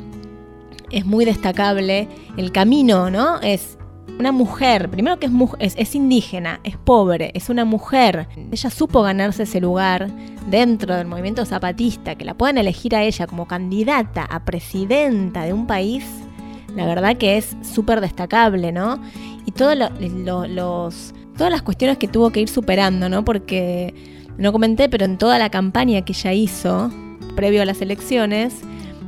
es 0.89 1.05
muy 1.05 1.23
destacable 1.23 2.07
el 2.37 2.51
camino, 2.51 3.11
¿no? 3.11 3.39
Es 3.41 3.77
una 4.17 4.31
mujer, 4.31 4.89
primero 4.89 5.19
que 5.19 5.29
es, 5.59 5.75
es, 5.77 5.93
indígena, 5.93 6.59
es 6.63 6.75
pobre, 6.75 7.29
es 7.35 7.49
una 7.49 7.65
mujer. 7.65 8.29
Ella 8.51 8.71
supo 8.71 9.03
ganarse 9.03 9.43
ese 9.43 9.61
lugar 9.61 10.09
dentro 10.49 10.95
del 10.95 11.05
movimiento 11.05 11.45
zapatista, 11.45 12.15
que 12.15 12.25
la 12.25 12.33
puedan 12.33 12.57
elegir 12.57 12.95
a 12.95 13.03
ella 13.03 13.27
como 13.27 13.47
candidata 13.47 14.25
a 14.25 14.43
presidenta 14.43 15.43
de 15.43 15.53
un 15.53 15.67
país 15.67 16.03
la 16.75 16.85
verdad 16.85 17.17
que 17.17 17.37
es 17.37 17.55
súper 17.61 18.01
destacable, 18.01 18.71
¿no? 18.71 19.01
Y 19.45 19.51
todo 19.51 19.73
los, 19.75 21.13
todas 21.37 21.51
las 21.51 21.61
cuestiones 21.61 21.97
que 21.97 22.07
tuvo 22.07 22.29
que 22.31 22.41
ir 22.41 22.49
superando, 22.49 23.09
¿no? 23.09 23.25
Porque 23.25 23.93
no 24.37 24.51
comenté, 24.51 24.89
pero 24.89 25.05
en 25.05 25.17
toda 25.17 25.37
la 25.39 25.49
campaña 25.49 26.01
que 26.03 26.13
ella 26.13 26.33
hizo, 26.33 26.91
previo 27.35 27.61
a 27.61 27.65
las 27.65 27.81
elecciones, 27.81 28.61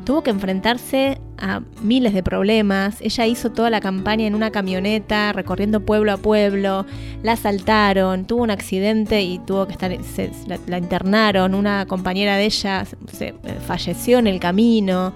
tuvo 0.04 0.21
que 0.21 0.32
enfrentarse 0.32 1.19
a 1.38 1.62
miles 1.82 2.13
de 2.13 2.23
problemas. 2.23 2.97
Ella 3.02 3.26
hizo 3.26 3.52
toda 3.52 3.69
la 3.69 3.82
campaña 3.82 4.28
en 4.28 4.36
una 4.36 4.52
camioneta, 4.52 5.34
recorriendo 5.34 5.86
pueblo 5.86 6.13
a 6.13 6.17
pueblo. 6.17 6.86
La 7.21 7.34
asaltaron, 7.34 8.26
tuvo 8.26 8.43
un 8.43 8.52
accidente 8.52 9.21
y 9.21 9.39
tuvo 9.39 9.65
que 9.65 9.73
estar, 9.73 9.91
la, 10.47 10.60
la, 10.67 10.78
internaron. 10.78 11.56
Una 11.56 11.86
compañera 11.86 12.38
de 12.38 12.45
ella 12.45 12.86
se, 13.12 13.34
falleció 13.65 14.19
en 14.19 14.28
el 14.28 14.39
camino. 14.39 15.13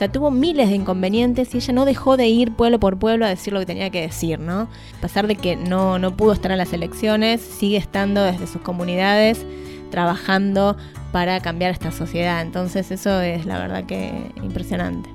Sea, 0.00 0.10
tuvo 0.10 0.30
miles 0.30 0.70
de 0.70 0.76
inconvenientes 0.76 1.54
y 1.54 1.58
ella 1.58 1.74
no 1.74 1.84
dejó 1.84 2.16
de 2.16 2.26
ir 2.26 2.52
pueblo 2.52 2.80
por 2.80 2.98
pueblo 2.98 3.26
a 3.26 3.28
decir 3.28 3.52
lo 3.52 3.60
que 3.60 3.66
tenía 3.66 3.90
que 3.90 4.00
decir, 4.00 4.38
¿no? 4.40 4.60
A 4.60 5.00
pesar 5.02 5.26
de 5.26 5.36
que 5.36 5.56
no, 5.56 5.98
no 5.98 6.16
pudo 6.16 6.32
estar 6.32 6.50
en 6.50 6.56
las 6.56 6.72
elecciones, 6.72 7.42
sigue 7.42 7.76
estando 7.76 8.22
desde 8.22 8.46
sus 8.46 8.62
comunidades 8.62 9.44
trabajando 9.90 10.78
para 11.12 11.40
cambiar 11.40 11.70
esta 11.70 11.92
sociedad. 11.92 12.40
Entonces 12.40 12.90
eso 12.90 13.20
es 13.20 13.44
la 13.44 13.58
verdad 13.58 13.84
que 13.84 14.32
impresionante. 14.42 15.10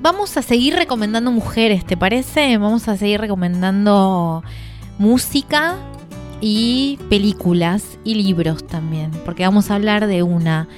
Vamos 0.00 0.38
a 0.38 0.40
seguir 0.40 0.74
recomendando 0.74 1.30
mujeres, 1.32 1.84
¿te 1.84 1.98
parece? 1.98 2.56
Vamos 2.56 2.88
a 2.88 2.96
seguir 2.96 3.20
recomendando 3.20 4.42
música 4.96 5.76
y 6.40 6.98
películas 7.08 7.98
y 8.04 8.14
libros 8.14 8.66
también, 8.66 9.10
porque 9.24 9.44
vamos 9.44 9.70
a 9.70 9.74
hablar 9.74 10.06
de 10.06 10.22
una 10.22 10.68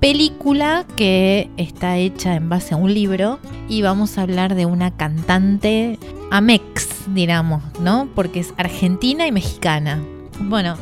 película 0.00 0.84
que 0.96 1.50
está 1.56 1.96
hecha 1.96 2.34
en 2.34 2.48
base 2.48 2.74
a 2.74 2.76
un 2.76 2.92
libro 2.92 3.38
y 3.68 3.82
vamos 3.82 4.18
a 4.18 4.22
hablar 4.22 4.54
de 4.54 4.66
una 4.66 4.90
cantante 4.90 5.98
Amex, 6.30 7.14
digamos, 7.14 7.62
¿no? 7.80 8.08
Porque 8.14 8.40
es 8.40 8.52
argentina 8.56 9.26
y 9.26 9.32
mexicana. 9.32 10.02
Bueno, 10.40 10.76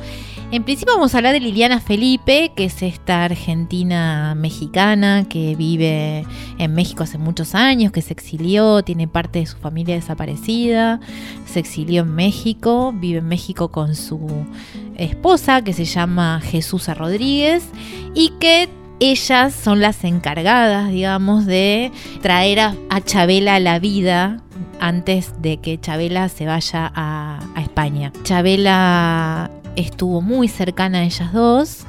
en 0.52 0.64
principio 0.64 0.94
vamos 0.94 1.14
a 1.14 1.16
hablar 1.16 1.32
de 1.32 1.40
Liliana 1.40 1.80
Felipe, 1.80 2.52
que 2.54 2.66
es 2.66 2.82
esta 2.82 3.24
argentina 3.24 4.34
mexicana 4.34 5.24
que 5.26 5.56
vive 5.56 6.26
en 6.58 6.74
México 6.74 7.04
hace 7.04 7.16
muchos 7.16 7.54
años, 7.54 7.90
que 7.90 8.02
se 8.02 8.12
exilió, 8.12 8.82
tiene 8.82 9.08
parte 9.08 9.38
de 9.38 9.46
su 9.46 9.56
familia 9.56 9.94
desaparecida, 9.94 11.00
se 11.46 11.58
exilió 11.58 12.02
en 12.02 12.14
México, 12.14 12.92
vive 12.94 13.20
en 13.20 13.28
México 13.28 13.68
con 13.68 13.96
su 13.96 14.28
esposa 14.98 15.62
que 15.62 15.72
se 15.72 15.86
llama 15.86 16.42
Jesús 16.42 16.86
Rodríguez 16.86 17.64
y 18.14 18.34
que 18.38 18.68
ellas 19.00 19.54
son 19.54 19.80
las 19.80 20.04
encargadas, 20.04 20.90
digamos, 20.90 21.46
de 21.46 21.90
traer 22.20 22.60
a, 22.60 22.74
Chabela 23.02 23.54
a 23.54 23.60
la 23.60 23.78
vida 23.78 24.42
antes 24.80 25.32
de 25.40 25.56
que 25.56 25.80
Chabela 25.80 26.28
se 26.28 26.44
vaya 26.44 26.92
a, 26.94 27.40
a 27.54 27.62
España. 27.62 28.12
Chabela 28.22 29.50
estuvo 29.76 30.20
muy 30.20 30.48
cercana 30.48 30.98
a 30.98 31.04
ellas 31.04 31.32
dos. 31.32 31.86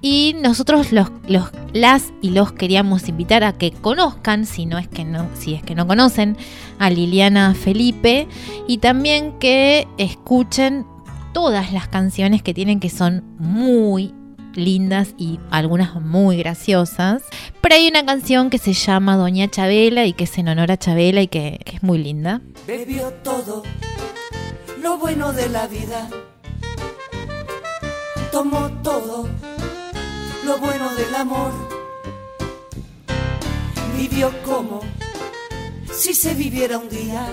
Y 0.00 0.36
nosotros 0.42 0.92
los, 0.92 1.10
las 1.72 2.12
y 2.20 2.30
los 2.30 2.52
queríamos 2.52 3.08
invitar 3.08 3.42
a 3.42 3.54
que 3.54 3.72
conozcan, 3.72 4.44
si 4.44 4.66
no 4.66 4.76
es 4.76 4.86
que 4.86 5.02
no, 5.02 5.26
si 5.34 5.54
es 5.54 5.62
que 5.62 5.74
no 5.74 5.86
conocen, 5.86 6.36
a 6.78 6.90
Liliana 6.90 7.54
Felipe. 7.54 8.28
Y 8.68 8.78
también 8.78 9.38
que 9.38 9.88
escuchen 9.96 10.84
todas 11.32 11.72
las 11.72 11.88
canciones 11.88 12.42
que 12.42 12.52
tienen 12.52 12.80
que 12.80 12.90
son 12.90 13.24
muy 13.38 14.14
lindas 14.54 15.14
y 15.16 15.40
algunas 15.50 15.94
muy 16.00 16.36
graciosas. 16.36 17.22
Pero 17.62 17.74
hay 17.74 17.88
una 17.88 18.04
canción 18.04 18.50
que 18.50 18.58
se 18.58 18.74
llama 18.74 19.16
Doña 19.16 19.48
Chabela 19.48 20.04
y 20.04 20.12
que 20.12 20.24
es 20.24 20.38
en 20.38 20.48
honor 20.48 20.70
a 20.70 20.76
Chabela 20.76 21.22
y 21.22 21.28
que, 21.28 21.60
que 21.64 21.76
es 21.76 21.82
muy 21.82 21.96
linda. 21.96 22.42
Bebió 22.66 23.10
todo 23.22 23.62
lo 24.82 24.98
bueno 24.98 25.32
de 25.32 25.48
la 25.48 25.66
vida 25.66 26.10
tomó 28.34 28.68
todo 28.82 29.28
lo 30.44 30.58
bueno 30.58 30.92
del 30.96 31.14
amor. 31.14 31.52
Vivió 33.96 34.32
como 34.42 34.80
si 35.92 36.14
se 36.14 36.34
viviera 36.34 36.78
un 36.78 36.88
día. 36.88 37.28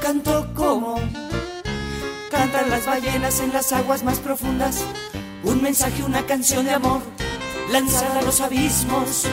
Cantó 0.00 0.54
como 0.54 1.00
cantan 2.30 2.70
las 2.70 2.86
ballenas 2.86 3.40
en 3.40 3.52
las 3.52 3.72
aguas 3.72 4.04
más 4.04 4.20
profundas. 4.20 4.84
Un 5.42 5.60
mensaje, 5.64 6.04
una 6.04 6.24
canción 6.24 6.64
de 6.64 6.74
amor 6.74 7.00
lanzada 7.72 8.20
a 8.20 8.22
los 8.22 8.40
abismos. 8.40 9.24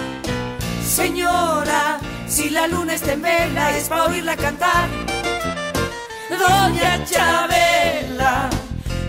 Señora, 0.84 2.00
si 2.28 2.50
la 2.50 2.66
luna 2.66 2.96
está 2.96 3.14
en 3.14 3.22
vela 3.22 3.78
es 3.78 3.88
para 3.88 4.06
oírla 4.06 4.36
cantar. 4.36 4.90
Doña 6.40 7.06
Chabela 7.06 8.53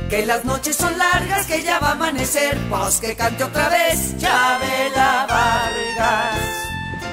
que 0.09 0.27
las 0.27 0.45
noches 0.45 0.77
son 0.77 0.97
largas, 0.99 1.47
que 1.47 1.63
ya 1.63 1.79
va 1.79 1.89
a 1.89 1.93
amanecer, 1.93 2.59
pues 2.69 3.01
que 3.01 3.17
cante 3.17 3.45
otra 3.45 3.69
vez 3.69 4.17
Chabela 4.19 5.27
Vargas. 5.29 6.39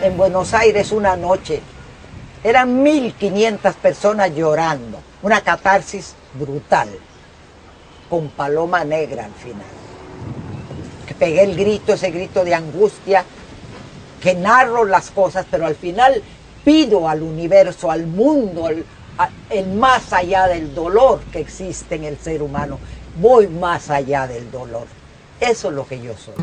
En 0.01 0.17
Buenos 0.17 0.53
Aires 0.53 0.91
una 0.91 1.15
noche 1.15 1.61
eran 2.43 2.81
1500 2.81 3.75
personas 3.75 4.35
llorando, 4.35 4.99
una 5.21 5.41
catarsis 5.41 6.15
brutal, 6.33 6.89
con 8.09 8.29
paloma 8.29 8.83
negra 8.83 9.25
al 9.25 9.33
final. 9.33 9.65
Que 11.07 11.13
pegué 11.13 11.43
el 11.43 11.55
grito, 11.55 11.93
ese 11.93 12.11
grito 12.11 12.43
de 12.43 12.55
angustia, 12.55 13.23
que 14.21 14.33
narro 14.33 14.85
las 14.85 15.11
cosas, 15.11 15.45
pero 15.49 15.65
al 15.65 15.75
final 15.75 16.21
pido 16.63 17.07
al 17.07 17.21
universo, 17.21 17.91
al 17.91 18.05
mundo, 18.05 18.67
al, 18.67 18.85
el 19.49 19.67
más 19.67 20.13
allá 20.13 20.47
del 20.47 20.73
dolor 20.73 21.21
que 21.31 21.39
existe 21.39 21.95
en 21.95 22.03
el 22.03 22.17
ser 22.17 22.41
humano. 22.41 22.79
Voy 23.19 23.47
más 23.47 23.89
allá 23.89 24.27
del 24.27 24.49
dolor. 24.51 24.87
Eso 25.39 25.69
es 25.69 25.75
lo 25.75 25.85
que 25.87 26.01
yo 26.01 26.13
soy. 26.15 26.35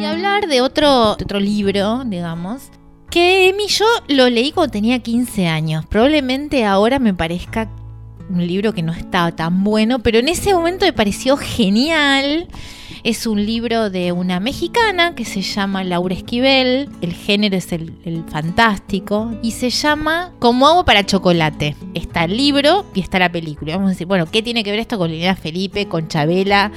Y 0.00 0.04
hablar 0.04 0.48
de 0.48 0.60
otro, 0.60 1.12
otro 1.12 1.40
libro, 1.40 2.04
digamos, 2.04 2.70
que 3.10 3.48
Emi 3.48 3.68
yo 3.68 3.86
lo 4.08 4.28
leí 4.28 4.50
cuando 4.50 4.72
tenía 4.72 4.98
15 4.98 5.46
años. 5.46 5.86
Probablemente 5.86 6.64
ahora 6.64 6.98
me 6.98 7.14
parezca 7.14 7.70
un 8.28 8.46
libro 8.46 8.72
que 8.72 8.82
no 8.82 8.92
estaba 8.92 9.32
tan 9.32 9.64
bueno, 9.64 10.00
pero 10.00 10.18
en 10.18 10.28
ese 10.28 10.54
momento 10.54 10.84
me 10.84 10.92
pareció 10.92 11.36
genial. 11.36 12.48
Es 13.04 13.26
un 13.26 13.44
libro 13.44 13.90
de 13.90 14.12
una 14.12 14.40
mexicana 14.40 15.14
que 15.14 15.26
se 15.26 15.42
llama 15.42 15.84
Laura 15.84 16.14
Esquivel, 16.14 16.88
el 17.02 17.12
género 17.12 17.54
es 17.54 17.70
el, 17.70 17.92
fantástico, 18.30 19.30
y 19.42 19.50
se 19.50 19.68
llama 19.68 20.32
Como 20.38 20.66
hago 20.66 20.86
para 20.86 21.04
chocolate. 21.04 21.76
Está 21.92 22.24
el 22.24 22.34
libro 22.38 22.86
y 22.94 23.00
está 23.00 23.18
la 23.18 23.30
película. 23.30 23.74
Vamos 23.74 23.88
a 23.88 23.90
decir, 23.90 24.06
bueno, 24.06 24.24
¿qué 24.24 24.40
tiene 24.40 24.64
que 24.64 24.70
ver 24.70 24.80
esto 24.80 24.96
con 24.96 25.10
Liliana 25.10 25.36
Felipe, 25.36 25.86
con 25.86 26.08
Chabela? 26.08 26.72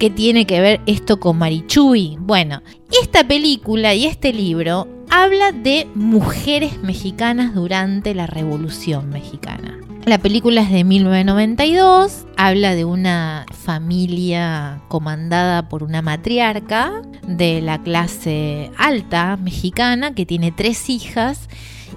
¿Qué 0.00 0.10
tiene 0.10 0.46
que 0.46 0.60
ver 0.60 0.80
esto 0.86 1.20
con 1.20 1.38
Marichuy? 1.38 2.16
Bueno, 2.18 2.60
esta 3.00 3.22
película 3.28 3.94
y 3.94 4.06
este 4.06 4.32
libro 4.32 4.88
habla 5.10 5.52
de 5.52 5.86
mujeres 5.94 6.82
mexicanas 6.82 7.54
durante 7.54 8.16
la 8.16 8.26
Revolución 8.26 9.10
Mexicana. 9.10 9.78
La 10.08 10.16
película 10.16 10.62
es 10.62 10.70
de 10.70 10.84
1992, 10.84 12.24
habla 12.38 12.74
de 12.74 12.86
una 12.86 13.44
familia 13.52 14.80
comandada 14.88 15.68
por 15.68 15.82
una 15.82 16.00
matriarca 16.00 17.02
de 17.26 17.60
la 17.60 17.82
clase 17.82 18.70
alta 18.78 19.36
mexicana 19.36 20.14
que 20.14 20.24
tiene 20.24 20.50
tres 20.50 20.88
hijas 20.88 21.50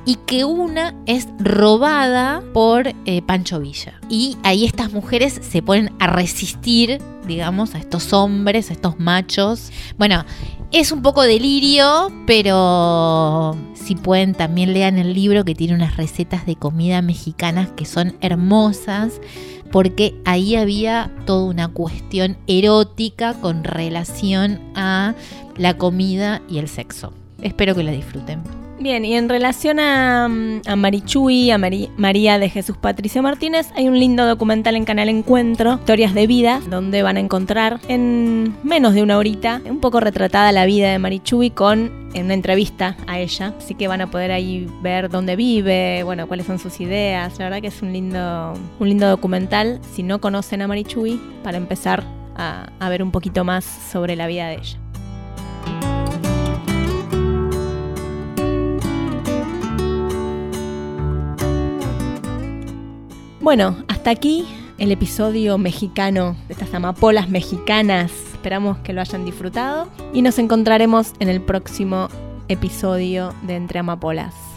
y 0.06 0.15
que 0.26 0.43
una 0.43 0.93
es 1.06 1.30
robada 1.39 2.43
por 2.54 2.89
eh, 3.06 3.21
Pancho 3.21 3.62
Villa. 3.62 4.02
Y 4.10 4.36
ahí 4.43 4.65
estas 4.65 4.91
mujeres 4.91 5.39
se 5.41 5.62
ponen 5.62 5.93
a 6.00 6.08
resistir, 6.08 7.02
digamos, 7.26 7.76
a 7.76 7.78
estos 7.78 8.12
hombres, 8.12 8.71
a 8.71 8.74
estos 8.74 9.00
machos. 9.00 9.71
Bueno, 9.97 10.26
es 10.72 10.92
un 10.92 11.02
poco 11.02 11.24
delirio, 11.24 12.12
pero 12.26 13.58
si 13.74 13.96
pueden 13.96 14.34
también 14.34 14.74
lean 14.74 14.98
el 14.98 15.14
libro 15.14 15.44
que 15.44 15.56
tiene 15.56 15.74
unas 15.74 15.98
recetas 15.98 16.46
de 16.46 16.56
comida 16.56 17.02
mexicanas 17.02 17.70
que 17.76 17.86
son 17.86 18.16
hermosas, 18.22 19.20
porque 19.72 20.16
ahí 20.26 20.56
había 20.56 21.12
toda 21.26 21.46
una 21.46 21.68
cuestión 21.68 22.38
erótica 22.48 23.34
con 23.34 23.64
relación 23.64 24.60
a 24.76 25.16
la 25.58 25.78
comida 25.78 26.42
y 26.50 26.60
el 26.60 26.68
sexo. 26.68 27.14
Espero 27.42 27.76
que 27.76 27.84
la 27.84 27.92
disfruten. 27.92 28.61
Bien, 28.82 29.06
y 29.06 29.13
en 29.15 29.30
relación 29.30 29.80
a, 29.80 30.28
mm, 30.28 30.62
a 30.65 30.76
Marichuy, 30.76 31.52
a 31.52 31.60
María 31.60 32.39
de 32.39 32.50
Jesús 32.50 32.78
Patricio 32.78 33.22
Martínez, 33.22 33.70
hay 33.76 33.88
un 33.88 34.00
lindo 34.00 34.26
documental 34.26 34.76
en 34.76 34.86
Canal 34.86 35.08
Encuentro, 35.08 35.74
Historias 35.76 36.15
de 36.15 36.26
Vida, 36.26 36.60
donde 36.67 37.04
van 37.04 37.17
a 37.17 37.20
encontrar 37.20 37.80
en 37.89 38.56
menos 38.63 38.96
de 38.96 39.04
una 39.04 39.20
horita 39.20 39.62
un 39.70 39.82
poco 39.82 40.00
retratada 40.00 40.52
la 40.52 40.65
vida 40.65 40.91
de 40.91 40.98
Marichuy 40.98 41.52
con 41.52 41.91
una 42.15 42.34
entrevista 42.34 42.98
a 43.06 43.20
ella. 43.20 43.54
Así 43.56 43.76
que 43.76 43.88
van 43.88 44.02
a 44.02 44.10
poder 44.10 44.32
ahí 44.32 44.67
ver 44.82 45.10
dónde 45.10 45.36
vive, 45.36 46.02
bueno, 46.02 46.28
cuáles 46.28 46.48
son 46.48 46.58
sus 46.58 46.82
ideas. 46.82 47.38
La 47.38 47.46
verdad 47.46 47.62
que 47.62 47.67
es 47.67 47.84
un 47.84 47.94
lindo, 47.94 48.54
un 48.80 48.89
lindo 48.89 49.08
documental. 49.08 49.80
Si 49.94 50.02
no 50.02 50.20
conocen 50.20 50.63
a 50.63 50.67
Marichuy, 50.67 51.22
para 51.44 51.58
empezar 51.58 52.04
a 52.36 52.89
ver 52.89 53.04
un 53.04 53.12
poquito 53.12 53.44
más 53.44 53.63
sobre 53.63 54.15
la 54.15 54.26
vida 54.26 54.48
de 54.48 54.56
ella. 54.56 54.81
Bueno, 63.41 63.75
hasta 63.88 64.12
aquí 64.12 64.45
el 64.77 64.91
episodio 64.91 65.58
mexicano 65.58 66.36
de 66.47 66.54
estas 66.54 66.75
amapolas 66.75 67.27
mexicanas. 67.27 68.12
Esperamos 68.34 68.77
que 68.80 68.93
lo 68.93 69.01
hayan 69.01 69.25
disfrutado 69.25 69.88
y 70.13 70.21
nos 70.21 70.38
encontraremos 70.38 71.13
en 71.19 71.27
el 71.27 71.41
próximo 71.41 72.08
episodio 72.49 73.34
de 73.41 73.56
Entre 73.56 73.80
Amapolas. 73.80 74.51